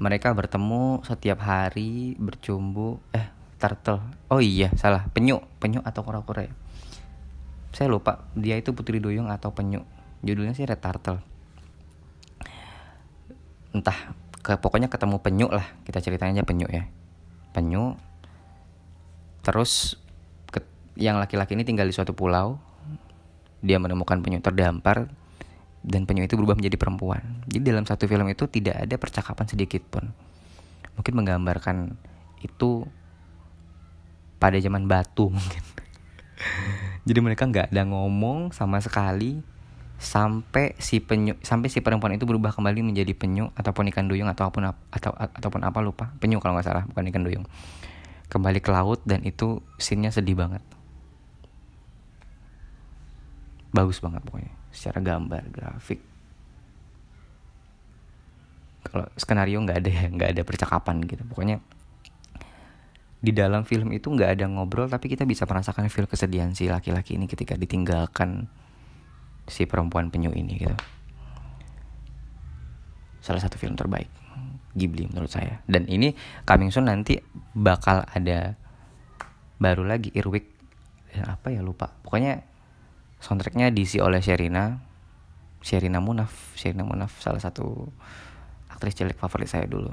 mereka 0.00 0.32
bertemu 0.32 1.04
setiap 1.04 1.44
hari 1.44 2.16
bercumbu 2.16 3.04
eh 3.12 3.28
turtle. 3.60 4.00
Oh 4.32 4.40
iya 4.40 4.72
salah. 4.72 5.04
Penyu. 5.12 5.44
Penyu 5.60 5.84
atau 5.84 6.00
kura-kura 6.00 6.48
ya? 6.48 6.52
Saya 7.76 7.92
lupa. 7.92 8.24
Dia 8.32 8.56
itu 8.56 8.72
putri 8.72 8.96
duyung 8.96 9.28
atau 9.28 9.52
penyu. 9.52 9.84
Judulnya 10.24 10.56
sih 10.56 10.64
red 10.64 10.80
turtle. 10.80 11.20
Entah 13.76 14.16
ke 14.40 14.56
pokoknya 14.56 14.88
ketemu 14.88 15.20
penyu 15.20 15.46
lah. 15.52 15.68
Kita 15.84 16.00
ceritanya 16.00 16.40
aja 16.40 16.48
penyu 16.48 16.64
ya. 16.72 16.88
Penyu. 17.52 18.00
Terus 19.44 20.00
ke, 20.48 20.64
yang 20.96 21.20
laki-laki 21.20 21.52
ini 21.52 21.68
tinggal 21.68 21.84
di 21.84 21.92
suatu 21.92 22.16
pulau. 22.16 22.56
Dia 23.60 23.76
menemukan 23.76 24.24
penyu 24.24 24.40
terdampar 24.40 25.12
dan 25.80 26.04
penyu 26.04 26.24
itu 26.24 26.36
berubah 26.36 26.56
menjadi 26.56 26.76
perempuan. 26.76 27.44
Jadi 27.48 27.62
dalam 27.64 27.84
satu 27.88 28.04
film 28.04 28.28
itu 28.28 28.44
tidak 28.48 28.84
ada 28.84 28.96
percakapan 29.00 29.46
sedikit 29.48 29.80
pun. 29.88 30.12
Mungkin 30.96 31.12
menggambarkan 31.16 31.96
itu 32.44 32.84
pada 34.40 34.56
zaman 34.60 34.84
batu 34.88 35.28
mungkin. 35.36 35.64
Jadi 37.04 37.18
mereka 37.20 37.48
nggak 37.48 37.72
ada 37.72 37.82
ngomong 37.88 38.52
sama 38.52 38.80
sekali 38.80 39.40
sampai 40.00 40.72
si 40.80 40.96
penyu 40.96 41.36
sampai 41.44 41.68
si 41.68 41.84
perempuan 41.84 42.16
itu 42.16 42.24
berubah 42.24 42.56
kembali 42.56 42.80
menjadi 42.80 43.12
penyu 43.12 43.52
ataupun 43.52 43.92
ikan 43.92 44.08
duyung 44.08 44.32
ataupun 44.32 44.72
atau 44.72 45.12
ataupun 45.12 45.60
apa 45.60 45.84
lupa 45.84 46.08
penyu 46.24 46.40
kalau 46.40 46.56
nggak 46.56 46.64
salah 46.64 46.88
bukan 46.88 47.12
ikan 47.12 47.20
duyung 47.20 47.44
kembali 48.32 48.64
ke 48.64 48.72
laut 48.72 49.04
dan 49.04 49.20
itu 49.28 49.60
scene 49.76 50.08
sedih 50.08 50.40
banget 50.40 50.64
bagus 53.70 54.02
banget 54.02 54.22
pokoknya 54.26 54.52
secara 54.74 54.98
gambar 55.02 55.42
grafik. 55.50 56.00
Kalau 58.80 59.06
skenario 59.14 59.58
nggak 59.62 59.78
ada 59.78 59.90
nggak 60.16 60.30
ada 60.36 60.42
percakapan 60.42 61.02
gitu. 61.06 61.22
Pokoknya 61.26 61.62
di 63.20 63.36
dalam 63.36 63.68
film 63.68 63.92
itu 63.92 64.08
nggak 64.08 64.40
ada 64.40 64.48
ngobrol 64.48 64.88
tapi 64.88 65.12
kita 65.12 65.28
bisa 65.28 65.44
merasakan 65.44 65.92
feel 65.92 66.08
kesedihan 66.08 66.56
si 66.56 66.72
laki-laki 66.72 67.20
ini 67.20 67.28
ketika 67.28 67.52
ditinggalkan 67.52 68.48
si 69.44 69.68
perempuan 69.68 70.08
penyu 70.08 70.32
ini 70.32 70.56
gitu. 70.56 70.76
Salah 73.20 73.44
satu 73.44 73.60
film 73.60 73.76
terbaik 73.76 74.08
Ghibli 74.72 75.10
menurut 75.10 75.30
saya. 75.30 75.60
Dan 75.66 75.84
ini 75.90 76.14
coming 76.46 76.70
soon 76.70 76.86
nanti 76.88 77.18
bakal 77.52 78.06
ada 78.06 78.54
baru 79.60 79.84
lagi 79.84 80.14
Irwik 80.14 80.46
apa 81.20 81.50
ya 81.52 81.60
lupa. 81.60 81.90
Pokoknya 82.00 82.49
soundtracknya 83.20 83.68
diisi 83.70 84.00
oleh 84.00 84.18
Sherina. 84.24 84.80
Sherina 85.60 86.00
Munaf. 86.00 86.56
Sherina 86.56 86.82
Munaf 86.82 87.20
salah 87.20 87.38
satu 87.38 87.92
aktris 88.72 88.96
cilik 88.96 89.14
favorit 89.20 89.46
saya 89.46 89.68
dulu. 89.68 89.92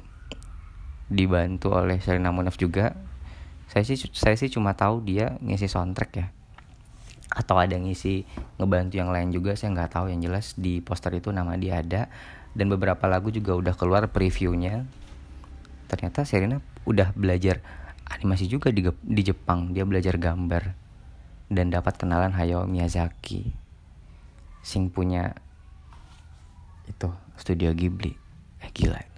Dibantu 1.11 1.75
oleh 1.75 1.99
Sherina 1.99 2.31
Munaf 2.31 2.55
juga. 2.55 2.95
Saya 3.67 3.83
sih 3.83 3.99
saya 3.99 4.39
sih 4.39 4.47
cuma 4.47 4.79
tahu 4.79 5.03
dia 5.03 5.35
ngisi 5.43 5.67
soundtrack 5.67 6.11
ya. 6.15 6.27
Atau 7.27 7.59
ada 7.59 7.75
ngisi 7.75 8.23
ngebantu 8.55 8.95
yang 8.95 9.11
lain 9.11 9.35
juga 9.35 9.59
saya 9.59 9.75
nggak 9.75 9.91
tahu. 9.91 10.05
Yang 10.07 10.21
jelas 10.31 10.45
di 10.55 10.79
poster 10.79 11.11
itu 11.19 11.35
nama 11.35 11.59
dia 11.59 11.83
ada. 11.83 12.07
Dan 12.55 12.71
beberapa 12.71 13.05
lagu 13.11 13.27
juga 13.29 13.53
udah 13.59 13.75
keluar 13.75 14.07
previewnya. 14.07 14.87
Ternyata 15.91 16.23
Sherina 16.23 16.63
udah 16.87 17.11
belajar 17.11 17.59
animasi 18.07 18.47
juga 18.47 18.71
di, 18.71 18.87
di 18.87 19.21
Jepang. 19.21 19.75
Dia 19.75 19.83
belajar 19.83 20.15
gambar 20.15 20.86
dan 21.47 21.71
dapat 21.71 21.95
kenalan 21.95 22.35
Hayao 22.35 22.67
Miyazaki. 22.67 23.51
Sing 24.63 24.91
punya 24.91 25.35
itu 26.87 27.07
studio 27.39 27.71
Ghibli. 27.71 28.15
Eh 28.63 28.71
gila 28.73 29.17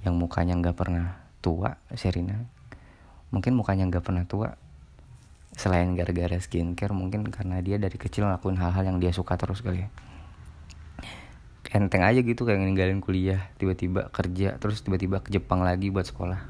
yang 0.00 0.16
mukanya 0.16 0.56
nggak 0.56 0.76
pernah 0.76 1.20
tua 1.44 1.76
Serina. 1.92 2.36
Mungkin 3.30 3.52
mukanya 3.54 3.86
nggak 3.88 4.04
pernah 4.04 4.24
tua. 4.24 4.56
Selain 5.54 5.92
gara-gara 5.92 6.38
skincare 6.40 6.94
mungkin 6.94 7.26
karena 7.28 7.60
dia 7.60 7.76
dari 7.76 7.98
kecil 7.98 8.24
ngelakuin 8.24 8.56
hal-hal 8.56 8.84
yang 8.86 8.98
dia 9.02 9.12
suka 9.12 9.36
terus 9.36 9.60
kali 9.60 9.84
ya. 9.84 9.88
Enteng 11.70 12.02
aja 12.02 12.18
gitu 12.18 12.42
kayak 12.42 12.58
ninggalin 12.58 12.98
kuliah 12.98 13.46
tiba-tiba 13.54 14.10
kerja 14.10 14.58
terus 14.58 14.82
tiba-tiba 14.82 15.22
ke 15.22 15.30
Jepang 15.30 15.62
lagi 15.62 15.92
buat 15.92 16.08
sekolah. 16.08 16.40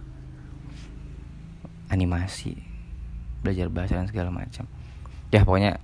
Animasi 1.91 2.70
belajar 3.41 3.67
bahasa 3.73 3.97
dan 3.97 4.07
segala 4.09 4.29
macam. 4.33 4.69
Ya 5.33 5.45
pokoknya 5.45 5.81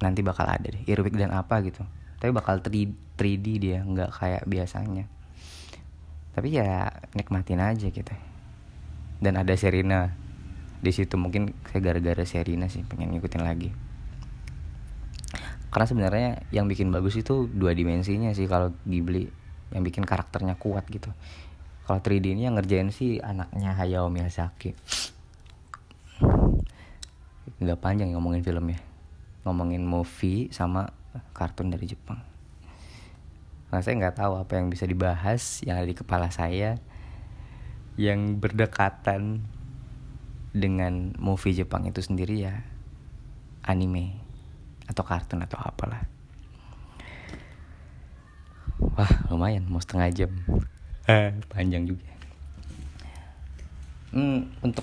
nanti 0.00 0.24
bakal 0.24 0.48
ada 0.48 0.64
deh 0.64 0.82
Irwik 0.88 1.14
dan 1.14 1.30
apa 1.32 1.60
gitu. 1.60 1.84
Tapi 2.20 2.30
bakal 2.32 2.60
3, 2.60 3.16
3D 3.16 3.46
dia 3.60 3.78
nggak 3.84 4.10
kayak 4.12 4.42
biasanya. 4.48 5.04
Tapi 6.36 6.48
ya 6.56 6.88
nikmatin 7.16 7.60
aja 7.60 7.88
gitu. 7.88 8.14
Dan 9.20 9.36
ada 9.36 9.52
Serina. 9.56 10.12
Di 10.80 10.92
situ 10.96 11.20
mungkin 11.20 11.52
saya 11.68 11.84
gara-gara 11.84 12.24
Serina 12.24 12.68
sih 12.72 12.80
pengen 12.88 13.12
ngikutin 13.12 13.44
lagi. 13.44 13.68
Karena 15.70 15.86
sebenarnya 15.86 16.28
yang 16.50 16.66
bikin 16.66 16.90
bagus 16.90 17.20
itu 17.20 17.46
dua 17.46 17.76
dimensinya 17.76 18.32
sih 18.32 18.48
kalau 18.48 18.74
Ghibli 18.88 19.28
yang 19.70 19.84
bikin 19.86 20.02
karakternya 20.02 20.56
kuat 20.56 20.88
gitu. 20.88 21.12
Kalau 21.84 22.00
3D 22.00 22.38
ini 22.38 22.48
yang 22.48 22.56
ngerjain 22.56 22.90
sih 22.90 23.18
anaknya 23.18 23.74
Hayao 23.74 24.06
Miyazaki 24.10 24.74
nggak 27.58 27.80
panjang 27.82 28.14
ngomongin 28.14 28.46
film 28.46 28.70
ya. 28.70 28.80
Ngomongin 29.42 29.82
movie 29.82 30.52
sama 30.54 30.92
kartun 31.34 31.74
dari 31.74 31.90
Jepang. 31.90 32.22
Nah 33.70 33.80
saya 33.82 33.98
nggak 33.98 34.18
tahu 34.18 34.38
apa 34.38 34.58
yang 34.58 34.70
bisa 34.70 34.86
dibahas 34.86 35.62
yang 35.66 35.78
ada 35.78 35.86
di 35.86 35.94
kepala 35.94 36.30
saya 36.30 36.78
yang 37.98 38.38
berdekatan 38.38 39.46
dengan 40.50 41.14
movie 41.18 41.54
Jepang 41.54 41.86
itu 41.86 42.02
sendiri 42.02 42.42
ya 42.42 42.66
anime 43.62 44.18
atau 44.90 45.06
kartun 45.06 45.46
atau 45.46 45.58
apalah. 45.62 46.02
Wah 48.80 49.12
lumayan 49.30 49.68
mau 49.70 49.78
setengah 49.78 50.10
jam. 50.10 50.32
Eh, 51.06 51.30
panjang 51.46 51.86
juga. 51.86 52.10
Hmm, 54.10 54.50
untuk 54.64 54.82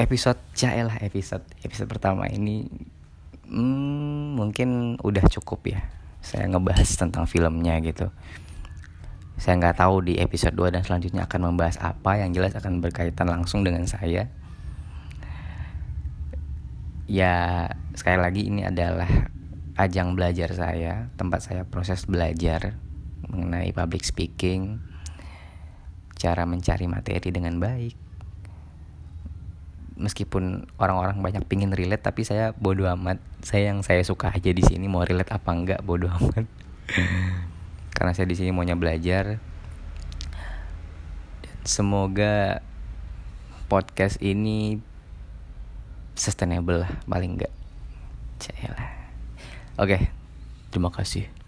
episode 0.00 0.40
lah 0.64 0.96
episode 1.04 1.44
episode 1.60 1.88
pertama 1.88 2.24
ini 2.26 2.64
hmm, 3.50 4.38
mungkin 4.38 4.96
udah 5.02 5.26
cukup 5.28 5.76
ya. 5.76 5.80
Saya 6.20 6.48
ngebahas 6.48 6.88
tentang 6.96 7.24
filmnya 7.24 7.80
gitu. 7.80 8.08
Saya 9.40 9.56
nggak 9.56 9.80
tahu 9.80 10.04
di 10.04 10.20
episode 10.20 10.52
2 10.52 10.68
dan 10.76 10.82
selanjutnya 10.84 11.24
akan 11.24 11.52
membahas 11.52 11.80
apa 11.80 12.20
yang 12.20 12.36
jelas 12.36 12.52
akan 12.56 12.84
berkaitan 12.84 13.28
langsung 13.28 13.64
dengan 13.64 13.88
saya. 13.88 14.28
Ya 17.10 17.66
sekali 17.96 18.20
lagi 18.20 18.42
ini 18.46 18.68
adalah 18.68 19.08
ajang 19.80 20.12
belajar 20.12 20.52
saya 20.52 21.08
tempat 21.16 21.40
saya 21.40 21.62
proses 21.64 22.04
belajar 22.04 22.76
mengenai 23.26 23.72
public 23.72 24.04
speaking 24.04 24.78
cara 26.20 26.44
mencari 26.44 26.84
materi 26.84 27.32
dengan 27.32 27.56
baik 27.56 27.99
meskipun 30.00 30.64
orang-orang 30.80 31.20
banyak 31.20 31.44
pingin 31.44 31.76
relate 31.76 32.00
tapi 32.00 32.24
saya 32.24 32.56
bodoh 32.56 32.88
amat. 32.96 33.20
Saya 33.44 33.70
yang 33.70 33.84
saya 33.84 34.00
suka 34.00 34.32
aja 34.32 34.50
di 34.50 34.64
sini 34.64 34.88
mau 34.88 35.04
relate 35.04 35.30
apa 35.30 35.50
enggak 35.52 35.80
bodoh 35.84 36.08
amat. 36.08 36.48
Karena 37.94 38.16
saya 38.16 38.24
di 38.24 38.34
sini 38.34 38.50
maunya 38.50 38.74
belajar. 38.74 39.36
Semoga 41.68 42.64
podcast 43.68 44.16
ini 44.24 44.80
sustainable 46.16 46.88
lah 46.88 46.92
paling 47.04 47.36
enggak. 47.36 47.52
Lah. 48.64 48.88
Oke 49.76 50.20
terima 50.70 50.88
kasih 50.88 51.39